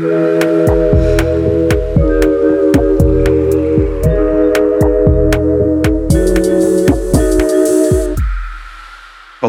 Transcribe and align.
Thank 0.00 0.44
you. 0.44 0.57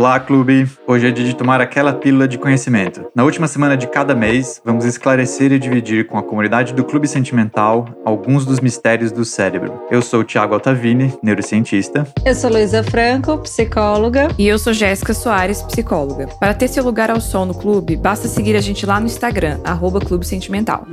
Olá, 0.10 0.20
clube! 0.20 0.68
Hoje 0.88 1.08
é 1.08 1.12
dia 1.12 1.24
de 1.24 1.36
tomar 1.36 1.62
aquela 1.62 1.94
pílula 1.94 2.28
de 2.28 2.36
conhecimento. 2.40 3.06
Na 3.14 3.24
última 3.24 3.48
semana 3.48 3.78
de 3.78 3.86
cada 3.86 4.16
mês, 4.16 4.60
vamos 4.66 4.84
esclarecer 4.84 5.52
e 5.52 5.60
dividir 5.60 6.08
com 6.08 6.18
a 6.18 6.24
comunidade 6.24 6.74
do 6.74 6.84
Clube 6.84 7.08
Sentimental 7.08 7.88
alguns 8.04 8.44
dos 8.44 8.60
mistérios 8.60 9.12
do 9.12 9.24
cérebro. 9.24 9.84
Eu 9.92 10.02
sou 10.02 10.22
o 10.22 10.24
Thiago 10.24 10.56
Altavini, 10.56 11.14
neurocientista. 11.22 12.08
Eu 12.26 12.34
sou 12.34 12.50
Luísa 12.50 12.84
Franco, 12.84 13.38
psicóloga. 13.38 14.30
E 14.36 14.48
eu 14.48 14.58
sou 14.58 14.74
Jéssica 14.74 15.14
Soares, 15.14 15.62
psicóloga. 15.62 16.26
Para 16.40 16.56
ter 16.56 16.70
seu 16.70 16.84
lugar 16.84 17.12
ao 17.12 17.22
sol 17.22 17.46
no 17.46 17.54
clube, 17.54 17.96
basta 17.96 18.28
seguir 18.28 18.56
a 18.56 18.62
gente 18.62 18.88
lá 18.88 19.00
no 19.00 19.06
Instagram, 19.06 19.60
arroba 19.64 20.00
Clube 20.00 20.26
Sentimental. 20.26 20.88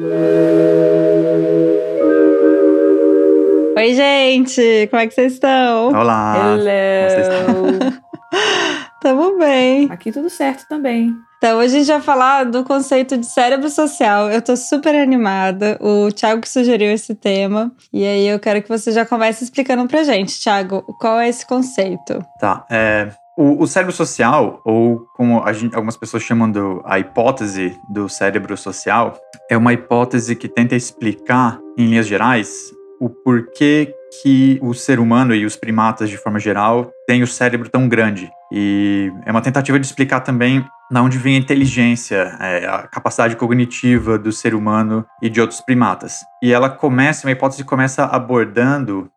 Oi, 3.79 3.95
gente! 3.95 4.89
Como 4.91 5.01
é 5.01 5.07
que 5.07 5.15
vocês 5.15 5.33
estão? 5.33 5.89
Olá! 5.95 6.59
Hello! 6.59 7.97
Tamo 9.07 9.39
bem. 9.39 9.87
Aqui 9.89 10.11
tudo 10.11 10.29
certo 10.29 10.67
também. 10.69 11.15
Então, 11.39 11.59
hoje 11.61 11.77
a 11.77 11.79
gente 11.79 11.87
vai 11.87 12.01
falar 12.01 12.43
do 12.43 12.65
conceito 12.65 13.17
de 13.17 13.25
cérebro 13.25 13.71
social. 13.71 14.29
Eu 14.29 14.43
tô 14.43 14.57
super 14.57 14.97
animada. 14.97 15.79
O 15.81 16.11
Thiago 16.11 16.41
que 16.41 16.49
sugeriu 16.49 16.91
esse 16.91 17.15
tema. 17.15 17.71
E 17.93 18.05
aí 18.05 18.27
eu 18.27 18.41
quero 18.41 18.61
que 18.61 18.69
você 18.69 18.91
já 18.91 19.07
comece 19.07 19.45
explicando 19.45 19.87
pra 19.87 20.03
gente, 20.03 20.41
Thiago, 20.41 20.83
qual 20.99 21.21
é 21.21 21.29
esse 21.29 21.47
conceito? 21.47 22.19
Tá. 22.41 22.67
É, 22.69 23.11
o, 23.39 23.63
o, 23.63 23.67
cérebro 23.69 23.95
social, 23.95 24.61
ou 24.65 25.07
como 25.15 25.41
gente, 25.53 25.77
algumas 25.77 25.97
pessoas 25.97 26.25
chamam 26.25 26.51
de 26.51 26.59
a 26.85 26.99
hipótese 26.99 27.79
do 27.89 28.09
cérebro 28.09 28.57
social, 28.57 29.17
é 29.49 29.57
uma 29.57 29.73
hipótese 29.73 30.35
que 30.35 30.49
tenta 30.49 30.75
explicar, 30.75 31.61
em 31.79 31.87
linhas 31.87 32.09
gerais, 32.09 32.73
o 33.01 33.09
porquê 33.09 33.95
que 34.23 34.59
o 34.63 34.75
ser 34.75 34.99
humano 34.99 35.35
e 35.35 35.45
os 35.45 35.57
primatas, 35.57 36.09
de 36.09 36.17
forma 36.17 36.39
geral, 36.39 36.91
têm 37.07 37.23
o 37.23 37.27
cérebro 37.27 37.69
tão 37.69 37.89
grande. 37.89 38.31
E 38.53 39.13
é 39.25 39.31
uma 39.31 39.43
tentativa 39.43 39.79
de 39.79 39.87
explicar 39.87 40.21
também 40.21 40.65
de 40.91 40.99
onde 41.01 41.19
vem 41.19 41.35
a 41.35 41.39
inteligência, 41.39 42.37
é, 42.41 42.67
a 42.67 42.87
capacidade 42.87 43.37
cognitiva 43.37 44.19
do 44.19 44.31
ser 44.31 44.55
humano 44.55 45.05
e 45.21 45.29
de 45.29 45.41
outros 45.41 45.61
primatas. 45.61 46.21
E 46.43 46.53
ela 46.53 46.71
começa, 46.71 47.27
uma 47.27 47.33
hipótese 47.33 47.65
começa 47.65 48.05
abordando 48.05 49.11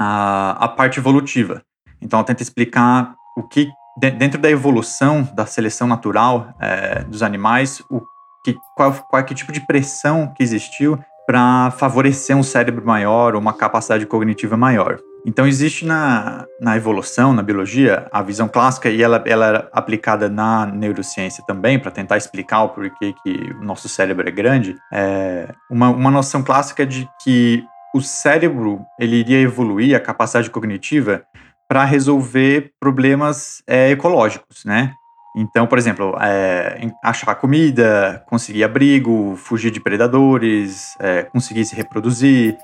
a, 0.00 0.64
a 0.64 0.68
parte 0.68 0.98
evolutiva. 0.98 1.62
Então 2.00 2.18
ela 2.18 2.26
tenta 2.26 2.42
explicar 2.42 3.14
o 3.36 3.42
que, 3.42 3.68
dentro 3.98 4.40
da 4.40 4.50
evolução, 4.50 5.28
da 5.34 5.44
seleção 5.44 5.86
natural 5.86 6.54
é, 6.58 7.04
dos 7.04 7.22
animais, 7.22 7.82
o 7.90 8.00
que, 8.42 8.56
qual, 8.74 8.92
qual 9.10 9.22
que 9.22 9.34
tipo 9.34 9.52
de 9.52 9.60
pressão 9.60 10.32
que 10.34 10.42
existiu 10.42 10.98
para 11.30 11.70
favorecer 11.70 12.36
um 12.36 12.42
cérebro 12.42 12.84
maior 12.84 13.36
ou 13.36 13.40
uma 13.40 13.52
capacidade 13.52 14.04
cognitiva 14.04 14.56
maior. 14.56 14.98
Então 15.24 15.46
existe 15.46 15.86
na, 15.86 16.44
na 16.60 16.76
evolução, 16.76 17.32
na 17.32 17.40
biologia, 17.40 18.08
a 18.10 18.20
visão 18.20 18.48
clássica 18.48 18.90
e 18.90 19.00
ela, 19.00 19.22
ela 19.24 19.58
é 19.58 19.68
aplicada 19.72 20.28
na 20.28 20.66
neurociência 20.66 21.44
também 21.46 21.78
para 21.78 21.92
tentar 21.92 22.16
explicar 22.16 22.64
o 22.64 22.70
porquê 22.70 23.14
que 23.22 23.52
o 23.60 23.64
nosso 23.64 23.88
cérebro 23.88 24.26
é 24.26 24.32
grande. 24.32 24.76
É 24.92 25.54
uma, 25.70 25.90
uma 25.90 26.10
noção 26.10 26.42
clássica 26.42 26.84
de 26.84 27.08
que 27.22 27.64
o 27.94 28.00
cérebro 28.00 28.80
ele 28.98 29.14
iria 29.14 29.38
evoluir 29.40 29.94
a 29.94 30.00
capacidade 30.00 30.50
cognitiva 30.50 31.22
para 31.68 31.84
resolver 31.84 32.72
problemas 32.80 33.62
é, 33.68 33.90
ecológicos, 33.90 34.64
né? 34.64 34.94
Então, 35.34 35.66
por 35.66 35.78
exemplo, 35.78 36.16
é, 36.20 36.90
achar 37.02 37.34
comida, 37.36 38.24
conseguir 38.26 38.64
abrigo, 38.64 39.36
fugir 39.36 39.70
de 39.70 39.80
predadores, 39.80 40.96
é, 40.98 41.22
conseguir 41.22 41.64
se 41.64 41.74
reproduzir. 41.76 42.56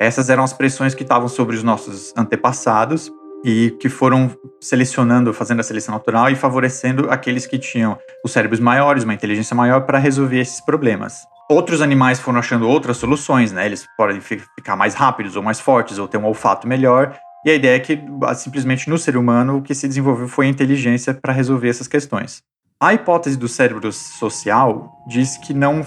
Essas 0.00 0.30
eram 0.30 0.42
as 0.42 0.52
pressões 0.52 0.94
que 0.94 1.02
estavam 1.02 1.28
sobre 1.28 1.54
os 1.54 1.62
nossos 1.62 2.12
antepassados 2.16 3.10
e 3.44 3.76
que 3.78 3.90
foram 3.90 4.34
selecionando, 4.58 5.32
fazendo 5.34 5.60
a 5.60 5.62
seleção 5.62 5.94
natural 5.94 6.30
e 6.30 6.34
favorecendo 6.34 7.10
aqueles 7.10 7.46
que 7.46 7.58
tinham 7.58 7.98
os 8.24 8.32
cérebros 8.32 8.58
maiores, 8.58 9.04
uma 9.04 9.12
inteligência 9.12 9.54
maior 9.54 9.82
para 9.82 9.98
resolver 9.98 10.40
esses 10.40 10.62
problemas. 10.62 11.26
Outros 11.50 11.82
animais 11.82 12.18
foram 12.18 12.38
achando 12.38 12.66
outras 12.66 12.96
soluções, 12.96 13.52
né? 13.52 13.66
Eles 13.66 13.86
podem 13.98 14.18
ficar 14.18 14.76
mais 14.76 14.94
rápidos 14.94 15.36
ou 15.36 15.42
mais 15.42 15.60
fortes 15.60 15.98
ou 15.98 16.08
ter 16.08 16.16
um 16.16 16.24
olfato 16.24 16.66
melhor 16.66 17.14
e 17.44 17.50
a 17.50 17.54
ideia 17.54 17.76
é 17.76 17.80
que, 17.80 18.00
simplesmente 18.36 18.88
no 18.88 18.96
ser 18.96 19.16
humano, 19.16 19.58
o 19.58 19.62
que 19.62 19.74
se 19.74 19.86
desenvolveu 19.86 20.26
foi 20.26 20.46
a 20.46 20.48
inteligência 20.48 21.12
para 21.12 21.32
resolver 21.32 21.68
essas 21.68 21.86
questões. 21.86 22.42
A 22.80 22.94
hipótese 22.94 23.36
do 23.36 23.48
cérebro 23.48 23.92
social 23.92 25.04
diz 25.06 25.36
que 25.36 25.52
não, 25.52 25.86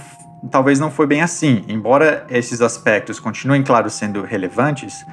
talvez 0.52 0.80
não 0.80 0.92
foi 0.92 1.08
bem 1.08 1.22
assim. 1.22 1.66
Embora 1.68 2.26
esses 2.30 2.62
aspectos 2.62 3.20
continuem, 3.20 3.64
claro, 3.64 3.90
sendo 3.90 4.22
relevantes, 4.22 5.04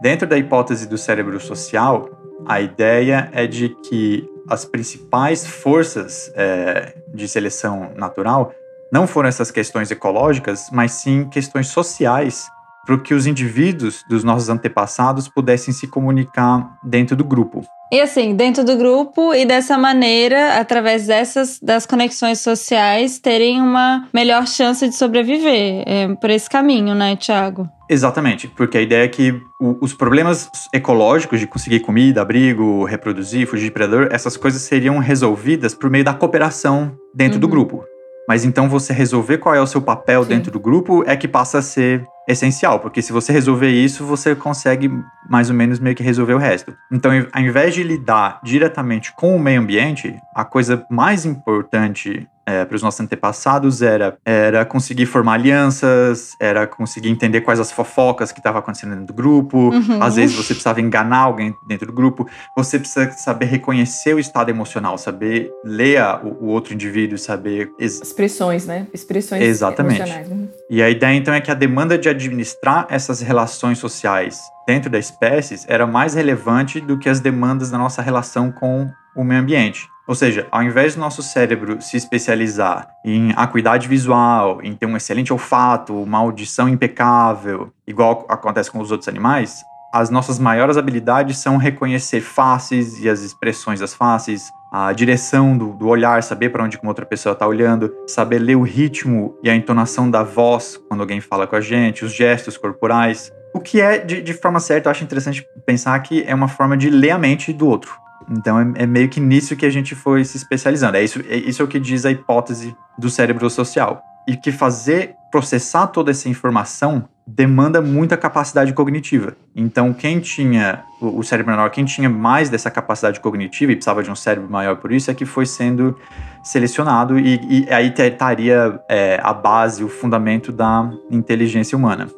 dentro 0.00 0.26
da 0.26 0.38
hipótese 0.38 0.88
do 0.88 0.96
cérebro 0.96 1.38
social, 1.38 2.08
a 2.46 2.60
ideia 2.60 3.28
é 3.32 3.46
de 3.46 3.68
que 3.88 4.26
as 4.48 4.64
principais 4.64 5.46
forças 5.46 6.32
é, 6.34 6.94
de 7.14 7.28
seleção 7.28 7.92
natural 7.94 8.52
não 8.90 9.06
foram 9.06 9.28
essas 9.28 9.50
questões 9.50 9.90
ecológicas, 9.90 10.68
mas 10.72 10.92
sim 10.92 11.28
questões 11.28 11.68
sociais 11.68 12.48
para 12.90 12.98
que 12.98 13.14
os 13.14 13.24
indivíduos 13.24 14.04
dos 14.08 14.24
nossos 14.24 14.48
antepassados 14.48 15.28
pudessem 15.28 15.72
se 15.72 15.86
comunicar 15.86 16.76
dentro 16.82 17.14
do 17.14 17.22
grupo. 17.22 17.64
E 17.92 18.00
assim, 18.00 18.34
dentro 18.34 18.64
do 18.64 18.76
grupo 18.76 19.32
e 19.32 19.44
dessa 19.44 19.78
maneira, 19.78 20.58
através 20.58 21.06
dessas 21.06 21.60
das 21.60 21.86
conexões 21.86 22.40
sociais, 22.40 23.20
terem 23.20 23.62
uma 23.62 24.08
melhor 24.12 24.46
chance 24.46 24.88
de 24.88 24.94
sobreviver 24.96 25.84
é, 25.86 26.14
por 26.16 26.30
esse 26.30 26.50
caminho, 26.50 26.94
né, 26.94 27.14
Tiago? 27.14 27.68
Exatamente, 27.88 28.48
porque 28.48 28.78
a 28.78 28.80
ideia 28.80 29.04
é 29.04 29.08
que 29.08 29.40
o, 29.60 29.76
os 29.80 29.94
problemas 29.94 30.50
ecológicos 30.72 31.38
de 31.38 31.46
conseguir 31.46 31.80
comida, 31.80 32.22
abrigo, 32.22 32.84
reproduzir, 32.84 33.46
fugir 33.46 33.66
de 33.66 33.70
predador, 33.70 34.08
essas 34.10 34.36
coisas 34.36 34.62
seriam 34.62 34.98
resolvidas 34.98 35.74
por 35.74 35.90
meio 35.90 36.04
da 36.04 36.14
cooperação 36.14 36.92
dentro 37.14 37.34
uhum. 37.34 37.40
do 37.40 37.48
grupo. 37.48 37.84
Mas 38.28 38.44
então 38.44 38.68
você 38.68 38.92
resolver 38.92 39.38
qual 39.38 39.54
é 39.54 39.60
o 39.60 39.66
seu 39.66 39.82
papel 39.82 40.22
Sim. 40.22 40.28
dentro 40.28 40.52
do 40.52 40.60
grupo 40.60 41.02
é 41.04 41.16
que 41.16 41.26
passa 41.26 41.58
a 41.58 41.62
ser 41.62 42.04
essencial, 42.30 42.80
porque 42.80 43.02
se 43.02 43.12
você 43.12 43.32
resolver 43.32 43.70
isso, 43.70 44.04
você 44.04 44.34
consegue 44.34 44.90
mais 45.28 45.50
ou 45.50 45.56
menos 45.56 45.78
meio 45.78 45.94
que 45.94 46.02
resolver 46.02 46.34
o 46.34 46.38
resto. 46.38 46.74
Então, 46.90 47.10
ao 47.32 47.42
invés 47.42 47.74
de 47.74 47.82
lidar 47.82 48.40
diretamente 48.42 49.12
com 49.12 49.36
o 49.36 49.40
meio 49.40 49.60
ambiente, 49.60 50.16
a 50.34 50.44
coisa 50.44 50.84
mais 50.90 51.24
importante 51.24 52.28
é, 52.50 52.64
para 52.64 52.74
os 52.74 52.82
nossos 52.82 53.00
antepassados 53.00 53.80
era, 53.80 54.18
era 54.24 54.64
conseguir 54.64 55.06
formar 55.06 55.34
alianças, 55.34 56.34
era 56.40 56.66
conseguir 56.66 57.08
entender 57.08 57.42
quais 57.42 57.60
as 57.60 57.70
fofocas 57.70 58.32
que 58.32 58.40
estavam 58.40 58.58
acontecendo 58.58 58.90
dentro 58.90 59.06
do 59.06 59.14
grupo. 59.14 59.70
Uhum. 59.70 60.02
Às 60.02 60.16
vezes 60.16 60.36
você 60.36 60.48
precisava 60.48 60.80
enganar 60.80 61.20
alguém 61.20 61.54
dentro 61.66 61.86
do 61.86 61.92
grupo. 61.92 62.28
Você 62.56 62.78
precisa 62.78 63.10
saber 63.12 63.46
reconhecer 63.46 64.14
o 64.14 64.18
estado 64.18 64.50
emocional, 64.50 64.98
saber 64.98 65.50
ler 65.64 65.98
a, 65.98 66.20
o, 66.22 66.44
o, 66.44 66.46
outro 66.46 66.74
indivíduo, 66.74 67.16
saber. 67.16 67.70
Expressões, 67.78 68.66
né? 68.66 68.86
Expressões 68.92 69.42
Exatamente. 69.42 70.00
emocionais. 70.00 70.28
Uhum. 70.28 70.48
E 70.68 70.82
a 70.82 70.90
ideia 70.90 71.14
então 71.14 71.32
é 71.32 71.40
que 71.40 71.50
a 71.50 71.54
demanda 71.54 71.96
de 71.96 72.08
administrar 72.08 72.86
essas 72.90 73.20
relações 73.20 73.78
sociais 73.78 74.40
dentro 74.66 74.90
da 74.90 74.98
espécie 74.98 75.64
era 75.66 75.86
mais 75.86 76.14
relevante 76.14 76.80
do 76.80 76.98
que 76.98 77.08
as 77.08 77.20
demandas 77.20 77.70
da 77.70 77.78
nossa 77.78 78.02
relação 78.02 78.50
com 78.50 78.88
o 79.16 79.24
meio 79.24 79.40
ambiente. 79.40 79.88
Ou 80.10 80.16
seja, 80.16 80.48
ao 80.50 80.60
invés 80.60 80.96
do 80.96 81.00
nosso 81.00 81.22
cérebro 81.22 81.80
se 81.80 81.96
especializar 81.96 82.90
em 83.04 83.32
acuidade 83.36 83.86
visual, 83.86 84.58
em 84.60 84.74
ter 84.74 84.84
um 84.84 84.96
excelente 84.96 85.32
olfato, 85.32 86.02
uma 86.02 86.18
audição 86.18 86.68
impecável, 86.68 87.72
igual 87.86 88.26
acontece 88.28 88.72
com 88.72 88.80
os 88.80 88.90
outros 88.90 89.06
animais, 89.06 89.62
as 89.94 90.10
nossas 90.10 90.36
maiores 90.40 90.76
habilidades 90.76 91.38
são 91.38 91.56
reconhecer 91.56 92.22
faces 92.22 92.98
e 92.98 93.08
as 93.08 93.20
expressões 93.20 93.78
das 93.78 93.94
faces, 93.94 94.50
a 94.72 94.92
direção 94.92 95.56
do, 95.56 95.74
do 95.74 95.86
olhar, 95.86 96.20
saber 96.24 96.50
para 96.50 96.64
onde 96.64 96.76
uma 96.82 96.90
outra 96.90 97.06
pessoa 97.06 97.32
está 97.32 97.46
olhando, 97.46 97.94
saber 98.08 98.40
ler 98.40 98.56
o 98.56 98.62
ritmo 98.62 99.38
e 99.44 99.48
a 99.48 99.54
entonação 99.54 100.10
da 100.10 100.24
voz 100.24 100.76
quando 100.88 101.02
alguém 101.02 101.20
fala 101.20 101.46
com 101.46 101.54
a 101.54 101.60
gente, 101.60 102.04
os 102.04 102.12
gestos 102.12 102.56
corporais. 102.56 103.30
O 103.54 103.60
que 103.60 103.80
é, 103.80 103.98
de, 103.98 104.20
de 104.20 104.34
forma 104.34 104.58
certa, 104.58 104.88
eu 104.88 104.90
acho 104.90 105.04
interessante 105.04 105.46
pensar 105.64 105.96
que 106.00 106.24
é 106.26 106.34
uma 106.34 106.48
forma 106.48 106.76
de 106.76 106.90
ler 106.90 107.12
a 107.12 107.18
mente 107.18 107.52
do 107.52 107.68
outro. 107.68 108.09
Então 108.30 108.60
é, 108.60 108.82
é, 108.82 108.86
meio 108.86 109.08
que 109.08 109.20
nisso 109.20 109.56
que 109.56 109.66
a 109.66 109.70
gente 109.70 109.94
foi 109.94 110.24
se 110.24 110.36
especializando. 110.36 110.96
É 110.96 111.02
isso, 111.02 111.20
é 111.28 111.36
isso 111.36 111.60
é 111.60 111.64
o 111.64 111.68
que 111.68 111.80
diz 111.80 112.06
a 112.06 112.10
hipótese 112.10 112.74
do 112.98 113.10
cérebro 113.10 113.50
social. 113.50 114.02
E 114.28 114.36
que 114.36 114.52
fazer, 114.52 115.14
processar 115.30 115.88
toda 115.88 116.10
essa 116.10 116.28
informação 116.28 117.08
demanda 117.26 117.80
muita 117.80 118.16
capacidade 118.16 118.72
cognitiva. 118.72 119.36
Então, 119.54 119.92
quem 119.92 120.20
tinha 120.20 120.84
o, 121.00 121.22
cérebro 121.22 121.52
menor, 121.52 121.70
quem 121.70 121.84
tinha 121.84 122.08
mais 122.08 122.50
dessa 122.50 122.70
capacidade 122.70 123.20
cognitiva 123.20 123.72
e 123.72 123.76
precisava 123.76 124.02
de 124.02 124.10
um 124.10 124.16
cérebro 124.16 124.50
maior 124.50 124.76
por 124.76 124.92
isso, 124.92 125.10
é 125.10 125.14
que 125.14 125.24
foi 125.24 125.46
sendo 125.46 125.96
selecionado 126.42 127.18
e, 127.18 127.64
e 127.66 127.72
aí 127.72 127.92
estaria 127.96 128.80
é, 128.88 129.20
a 129.22 129.32
base, 129.32 129.84
o 129.84 129.88
fundamento 129.88 130.52
da 130.52 130.90
inteligência 131.10 131.76
humana. 131.76 132.08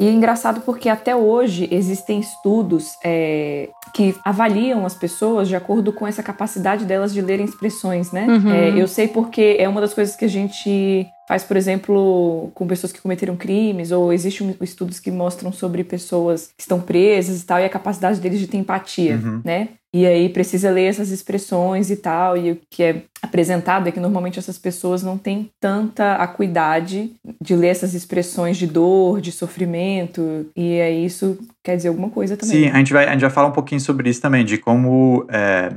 E 0.00 0.08
é 0.08 0.10
engraçado 0.10 0.62
porque 0.62 0.88
até 0.88 1.14
hoje 1.14 1.68
existem 1.70 2.20
estudos 2.20 2.96
é, 3.04 3.68
que 3.92 4.16
avaliam 4.24 4.86
as 4.86 4.94
pessoas 4.94 5.46
de 5.46 5.54
acordo 5.54 5.92
com 5.92 6.06
essa 6.06 6.22
capacidade 6.22 6.86
delas 6.86 7.12
de 7.12 7.20
lerem 7.20 7.44
expressões, 7.44 8.10
né? 8.10 8.26
Uhum. 8.26 8.50
É, 8.50 8.70
eu 8.80 8.88
sei 8.88 9.06
porque 9.06 9.56
é 9.58 9.68
uma 9.68 9.78
das 9.78 9.92
coisas 9.92 10.16
que 10.16 10.24
a 10.24 10.28
gente 10.28 11.06
faz, 11.30 11.44
por 11.44 11.56
exemplo, 11.56 12.50
com 12.56 12.66
pessoas 12.66 12.92
que 12.92 13.00
cometeram 13.00 13.36
crimes, 13.36 13.92
ou 13.92 14.12
existem 14.12 14.52
estudos 14.62 14.98
que 14.98 15.12
mostram 15.12 15.52
sobre 15.52 15.84
pessoas 15.84 16.48
que 16.56 16.62
estão 16.62 16.80
presas 16.80 17.40
e 17.40 17.46
tal, 17.46 17.60
e 17.60 17.64
a 17.64 17.68
capacidade 17.68 18.18
deles 18.18 18.40
de 18.40 18.48
ter 18.48 18.56
empatia, 18.56 19.14
Uhum. 19.14 19.40
né? 19.44 19.68
E 19.94 20.04
aí 20.06 20.28
precisa 20.28 20.70
ler 20.72 20.86
essas 20.86 21.10
expressões 21.10 21.88
e 21.88 21.94
tal, 21.94 22.36
e 22.36 22.50
o 22.50 22.58
que 22.68 22.82
é 22.82 23.02
apresentado 23.22 23.88
é 23.88 23.92
que 23.92 24.00
normalmente 24.00 24.40
essas 24.40 24.58
pessoas 24.58 25.04
não 25.04 25.16
têm 25.16 25.48
tanta 25.60 26.14
acuidade 26.16 27.12
de 27.40 27.54
ler 27.54 27.68
essas 27.68 27.94
expressões 27.94 28.56
de 28.56 28.66
dor, 28.66 29.20
de 29.20 29.30
sofrimento, 29.30 30.46
e 30.56 30.80
aí 30.80 31.04
isso 31.04 31.38
quer 31.62 31.76
dizer 31.76 31.90
alguma 31.90 32.10
coisa 32.10 32.36
também. 32.36 32.64
Sim, 32.64 32.70
a 32.70 32.78
gente, 32.78 32.92
vai, 32.92 33.06
a 33.06 33.12
gente 33.12 33.20
vai 33.20 33.30
falar 33.30 33.46
um 33.46 33.52
pouquinho 33.52 33.80
sobre 33.80 34.10
isso 34.10 34.20
também, 34.20 34.44
de 34.44 34.58
como 34.58 35.26
é, 35.28 35.70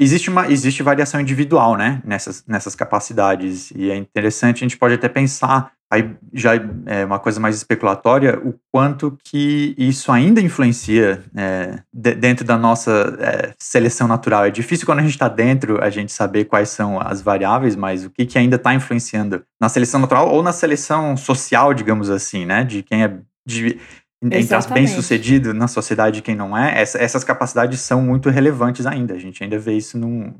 existe, 0.00 0.30
uma, 0.30 0.48
existe 0.48 0.82
variação 0.82 1.20
individual, 1.20 1.76
né, 1.76 2.02
nessas, 2.04 2.42
nessas 2.46 2.74
capacidades, 2.74 3.70
e 3.76 3.90
é 3.90 3.96
interessante, 3.96 4.56
a 4.56 4.66
gente 4.66 4.76
pode 4.78 4.94
até 4.94 5.08
pensar, 5.08 5.72
aí 5.92 6.10
já 6.32 6.52
é 6.86 7.04
uma 7.04 7.18
coisa 7.18 7.38
mais 7.38 7.54
especulatória, 7.56 8.40
o 8.44 8.54
quanto 8.72 9.18
que 9.22 9.74
isso 9.76 10.10
ainda 10.10 10.40
influencia 10.40 11.22
é, 11.36 11.80
de- 11.92 12.14
dentro 12.14 12.44
da 12.44 12.56
nossa 12.56 12.90
é, 13.20 13.54
seleção 13.58 14.08
natural. 14.08 14.44
É 14.44 14.50
difícil 14.50 14.86
quando 14.86 15.00
a 15.00 15.02
gente 15.02 15.12
está 15.12 15.28
dentro 15.28 15.82
a 15.82 15.90
gente 15.90 16.12
saber 16.12 16.46
quais 16.46 16.70
são 16.70 17.00
as 17.00 17.20
variáveis, 17.20 17.76
mas 17.76 18.04
o 18.04 18.10
que, 18.10 18.24
que 18.24 18.38
ainda 18.38 18.56
está 18.56 18.72
influenciando 18.72 19.42
na 19.60 19.68
seleção 19.68 20.00
natural 20.00 20.28
ou 20.28 20.42
na 20.42 20.52
seleção 20.52 21.16
social, 21.16 21.74
digamos 21.74 22.08
assim, 22.08 22.46
né, 22.46 22.64
de 22.64 22.82
quem 22.82 23.04
é... 23.04 23.18
De, 23.46 23.80
entre 24.22 24.38
as 24.38 24.44
Exatamente. 24.44 24.86
bem-sucedido 24.86 25.54
na 25.54 25.66
sociedade 25.66 26.20
quem 26.20 26.34
não 26.34 26.56
é, 26.56 26.80
essa- 26.80 26.98
essas 26.98 27.24
capacidades 27.24 27.80
são 27.80 28.02
muito 28.02 28.28
relevantes 28.28 28.84
ainda. 28.84 29.14
A 29.14 29.18
gente 29.18 29.42
ainda 29.42 29.58
vê 29.58 29.72
isso 29.74 29.96
num- 29.98 30.32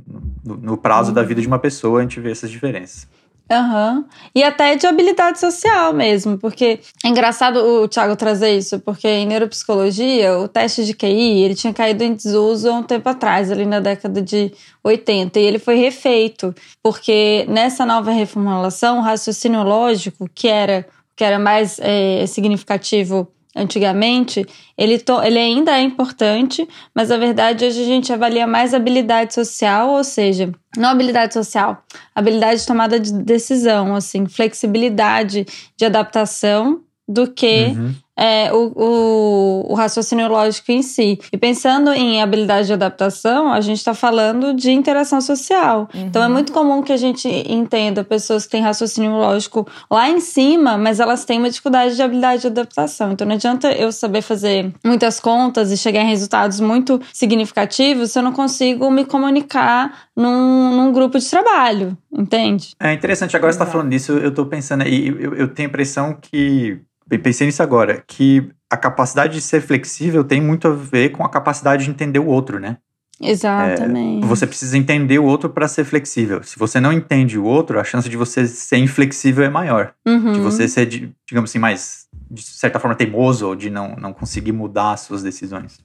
no, 0.44 0.56
no 0.56 0.76
prazo 0.76 1.12
da 1.12 1.22
vida 1.22 1.40
de 1.40 1.46
uma 1.46 1.58
pessoa, 1.58 2.00
a 2.00 2.02
gente 2.02 2.20
vê 2.20 2.30
essas 2.30 2.50
diferenças. 2.50 3.08
Aham. 3.50 4.04
E 4.32 4.44
até 4.44 4.76
de 4.76 4.86
habilidade 4.86 5.40
social 5.40 5.92
mesmo, 5.92 6.38
porque 6.38 6.78
é 7.04 7.08
engraçado 7.08 7.56
o 7.56 7.88
Thiago 7.88 8.14
trazer 8.14 8.56
isso, 8.56 8.78
porque 8.78 9.08
em 9.08 9.26
neuropsicologia, 9.26 10.38
o 10.38 10.46
teste 10.46 10.84
de 10.84 10.94
QI, 10.94 11.42
ele 11.42 11.56
tinha 11.56 11.72
caído 11.74 12.04
em 12.04 12.14
desuso 12.14 12.70
há 12.70 12.74
um 12.74 12.82
tempo 12.84 13.08
atrás, 13.08 13.50
ali 13.50 13.66
na 13.66 13.80
década 13.80 14.22
de 14.22 14.52
80, 14.84 15.40
e 15.40 15.42
ele 15.42 15.58
foi 15.58 15.74
refeito, 15.74 16.54
porque 16.80 17.44
nessa 17.48 17.84
nova 17.84 18.12
reformulação, 18.12 18.98
o 18.98 19.02
raciocínio 19.02 19.64
lógico, 19.64 20.30
que 20.32 20.46
era, 20.46 20.86
que 21.16 21.24
era 21.24 21.38
mais 21.38 21.78
é, 21.80 22.24
significativo 22.28 23.26
antigamente, 23.54 24.46
ele, 24.76 25.02
ele 25.24 25.38
ainda 25.38 25.76
é 25.76 25.82
importante, 25.82 26.66
mas 26.94 27.08
na 27.08 27.16
verdade 27.16 27.64
hoje 27.64 27.82
a 27.82 27.86
gente 27.86 28.12
avalia 28.12 28.46
mais 28.46 28.72
habilidade 28.72 29.34
social, 29.34 29.90
ou 29.90 30.04
seja, 30.04 30.52
não 30.76 30.90
habilidade 30.90 31.34
social, 31.34 31.82
habilidade 32.14 32.60
de 32.60 32.66
tomada 32.66 33.00
de 33.00 33.12
decisão, 33.12 33.94
assim, 33.94 34.26
flexibilidade 34.26 35.46
de 35.76 35.84
adaptação 35.84 36.80
do 37.08 37.26
que 37.26 37.74
Uhum. 37.76 37.94
É, 38.18 38.52
o, 38.52 38.72
o, 38.76 39.72
o 39.72 39.74
raciocínio 39.74 40.28
lógico 40.28 40.70
em 40.72 40.82
si. 40.82 41.18
E 41.32 41.38
pensando 41.38 41.92
em 41.92 42.20
habilidade 42.22 42.66
de 42.66 42.72
adaptação, 42.72 43.52
a 43.52 43.60
gente 43.60 43.78
está 43.78 43.94
falando 43.94 44.52
de 44.54 44.70
interação 44.70 45.20
social. 45.20 45.88
Então 45.94 46.22
é 46.22 46.28
muito 46.28 46.52
comum 46.52 46.82
que 46.82 46.92
a 46.92 46.96
gente 46.96 47.28
entenda 47.28 48.04
pessoas 48.04 48.44
que 48.44 48.50
têm 48.50 48.62
raciocínio 48.62 49.12
lógico 49.12 49.66
lá 49.90 50.08
em 50.08 50.20
cima, 50.20 50.76
mas 50.76 51.00
elas 51.00 51.24
têm 51.24 51.38
uma 51.38 51.48
dificuldade 51.48 51.96
de 51.96 52.02
habilidade 52.02 52.42
de 52.42 52.48
adaptação. 52.48 53.12
Então 53.12 53.26
não 53.26 53.34
adianta 53.34 53.72
eu 53.72 53.90
saber 53.92 54.22
fazer 54.22 54.72
muitas 54.84 55.18
contas 55.18 55.70
e 55.70 55.76
chegar 55.76 56.02
em 56.02 56.08
resultados 56.08 56.60
muito 56.60 57.00
significativos 57.12 58.12
se 58.12 58.18
eu 58.18 58.22
não 58.22 58.32
consigo 58.32 58.90
me 58.90 59.04
comunicar 59.04 60.08
num, 60.16 60.76
num 60.76 60.92
grupo 60.92 61.18
de 61.18 61.28
trabalho, 61.28 61.96
entende? 62.12 62.74
É 62.78 62.92
interessante, 62.92 63.36
agora 63.36 63.52
você 63.52 63.56
está 63.56 63.64
Exato. 63.64 63.78
falando 63.78 63.90
disso, 63.90 64.12
eu 64.12 64.28
estou 64.28 64.46
pensando, 64.46 64.86
e 64.86 65.08
eu, 65.08 65.34
eu 65.34 65.48
tenho 65.48 65.68
a 65.68 65.70
impressão 65.70 66.16
que, 66.20 66.80
pensei 67.18 67.46
nisso 67.46 67.62
agora, 67.62 68.02
que 68.06 68.50
a 68.68 68.76
capacidade 68.76 69.34
de 69.34 69.40
ser 69.40 69.60
flexível 69.60 70.22
tem 70.22 70.40
muito 70.40 70.68
a 70.68 70.72
ver 70.72 71.10
com 71.10 71.24
a 71.24 71.28
capacidade 71.28 71.84
de 71.84 71.90
entender 71.90 72.18
o 72.18 72.26
outro, 72.26 72.60
né? 72.60 72.78
Exatamente. 73.20 74.26
Você 74.26 74.46
precisa 74.46 74.78
entender 74.78 75.18
o 75.18 75.24
outro 75.24 75.50
para 75.50 75.68
ser 75.68 75.84
flexível. 75.84 76.42
Se 76.42 76.58
você 76.58 76.80
não 76.80 76.92
entende 76.92 77.38
o 77.38 77.44
outro, 77.44 77.78
a 77.78 77.84
chance 77.84 78.08
de 78.08 78.16
você 78.16 78.46
ser 78.46 78.78
inflexível 78.78 79.44
é 79.44 79.50
maior. 79.50 79.92
Uhum. 80.06 80.32
De 80.32 80.40
você 80.40 80.66
ser, 80.66 80.86
digamos 80.86 81.50
assim, 81.50 81.58
mais, 81.58 82.06
de 82.30 82.42
certa 82.42 82.80
forma, 82.80 82.96
teimoso 82.96 83.46
ou 83.46 83.54
de 83.54 83.68
não, 83.68 83.94
não 83.96 84.12
conseguir 84.12 84.52
mudar 84.52 84.92
as 84.92 85.00
suas 85.00 85.22
decisões. 85.22 85.78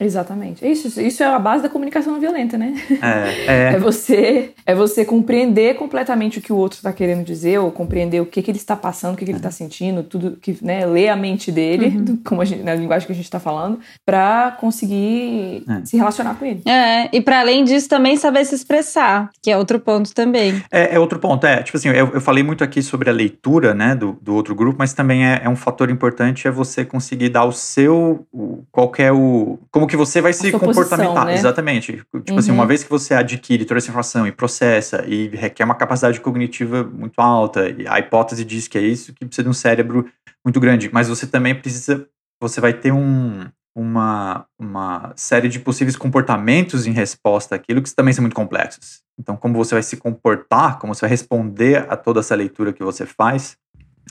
Exatamente. 0.00 0.66
Isso, 0.66 1.00
isso 1.00 1.22
é 1.22 1.26
a 1.26 1.38
base 1.38 1.62
da 1.62 1.68
comunicação 1.68 2.12
não 2.12 2.20
violenta, 2.20 2.56
né? 2.56 2.74
É, 3.02 3.46
É 3.46 3.72
é, 3.74 3.78
você, 3.78 4.50
é 4.66 4.74
você 4.74 5.04
compreender 5.04 5.76
completamente 5.76 6.38
o 6.38 6.42
que 6.42 6.52
o 6.52 6.56
outro 6.56 6.76
está 6.76 6.92
querendo 6.92 7.24
dizer, 7.24 7.58
ou 7.58 7.70
compreender 7.70 8.20
o 8.20 8.26
que, 8.26 8.40
que 8.42 8.50
ele 8.50 8.58
está 8.58 8.76
passando, 8.76 9.14
o 9.14 9.16
que, 9.16 9.24
que 9.24 9.30
ele 9.30 9.38
está 9.38 9.50
sentindo, 9.50 10.02
tudo 10.02 10.36
que, 10.40 10.56
né, 10.62 10.86
ler 10.86 11.08
a 11.08 11.16
mente 11.16 11.50
dele, 11.50 11.88
Uhum. 11.88 12.18
como 12.24 12.42
a 12.42 12.44
gente, 12.44 12.62
na 12.62 12.74
linguagem 12.74 13.06
que 13.06 13.12
a 13.12 13.14
gente 13.14 13.24
está 13.24 13.40
falando, 13.40 13.80
para 14.06 14.56
conseguir 14.60 15.64
É. 15.68 15.84
se 15.84 15.96
relacionar 15.96 16.34
com 16.34 16.44
ele. 16.44 16.62
É, 16.66 17.08
e 17.16 17.20
para 17.20 17.40
além 17.40 17.64
disso 17.64 17.88
também 17.88 18.16
saber 18.16 18.44
se 18.44 18.54
expressar, 18.54 19.30
que 19.42 19.50
é 19.50 19.56
outro 19.56 19.78
ponto 19.80 20.14
também. 20.14 20.62
É, 20.70 20.94
é 20.94 20.98
outro 20.98 21.18
ponto, 21.18 21.46
é, 21.46 21.62
tipo 21.62 21.76
assim, 21.76 21.88
eu, 21.88 22.10
eu 22.14 22.20
falei 22.20 22.42
muito 22.42 22.62
aqui 22.64 22.82
sobre 22.82 23.10
a 23.10 23.12
leitura, 23.12 23.74
né, 23.74 23.94
do, 23.94 24.16
do 24.20 24.34
outro 24.34 24.54
grupo, 24.54 24.76
mas 24.78 24.92
também 24.92 25.26
é, 25.26 25.40
é 25.44 25.48
um 25.48 25.56
fator 25.56 25.90
importante 25.90 26.46
é 26.46 26.50
você 26.50 26.84
conseguir 26.84 27.28
dar 27.30 27.44
o 27.44 27.52
seu, 27.52 28.26
o, 28.32 28.62
qual 28.70 28.90
que 28.90 29.02
é 29.02 29.12
o, 29.12 29.58
como 29.78 29.86
que 29.86 29.96
você 29.96 30.20
vai 30.20 30.32
se 30.32 30.50
posição, 30.50 31.24
né? 31.24 31.34
exatamente, 31.34 32.02
tipo 32.24 32.38
assim, 32.38 32.50
Uhum. 32.50 32.56
uma 32.56 32.66
vez 32.66 32.82
que 32.82 32.90
você 32.90 33.14
adquire 33.14 33.64
toda 33.64 33.78
essa 33.78 33.88
informação 33.88 34.26
e 34.26 34.32
processa 34.32 35.04
e 35.06 35.28
requer 35.28 35.64
uma 35.64 35.76
capacidade 35.76 36.20
cognitiva 36.20 36.82
muito 36.82 37.20
alta, 37.20 37.68
e 37.68 37.86
a 37.86 37.98
hipótese 38.00 38.44
diz 38.44 38.66
que 38.66 38.76
é 38.76 38.80
isso, 38.80 39.12
que 39.14 39.24
precisa 39.24 39.44
de 39.44 39.48
um 39.48 39.52
cérebro 39.52 40.06
muito 40.44 40.58
grande, 40.58 40.90
mas 40.92 41.08
você 41.08 41.28
também 41.28 41.54
precisa, 41.54 42.06
você 42.42 42.60
vai 42.60 42.72
ter 42.72 42.90
um, 42.90 43.46
uma, 43.76 44.44
uma 44.58 45.12
série 45.14 45.48
de 45.48 45.60
possíveis 45.60 45.96
comportamentos 45.96 46.86
em 46.86 46.92
resposta 46.92 47.54
àquilo 47.54 47.80
que 47.80 47.94
também 47.94 48.12
são 48.12 48.22
muito 48.22 48.34
complexos. 48.34 49.00
Então, 49.16 49.36
como 49.36 49.54
você 49.54 49.76
vai 49.76 49.82
se 49.82 49.96
comportar, 49.96 50.78
como 50.80 50.92
você 50.92 51.02
vai 51.02 51.10
responder 51.10 51.86
a 51.88 51.96
toda 51.96 52.18
essa 52.18 52.34
leitura 52.34 52.72
que 52.72 52.82
você 52.82 53.06
faz, 53.06 53.56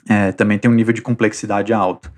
é, 0.07 0.31
também 0.31 0.57
tem 0.57 0.71
um 0.71 0.73
nível 0.73 0.93
de 0.93 1.01
complexidade 1.01 1.73
alto. 1.73 2.09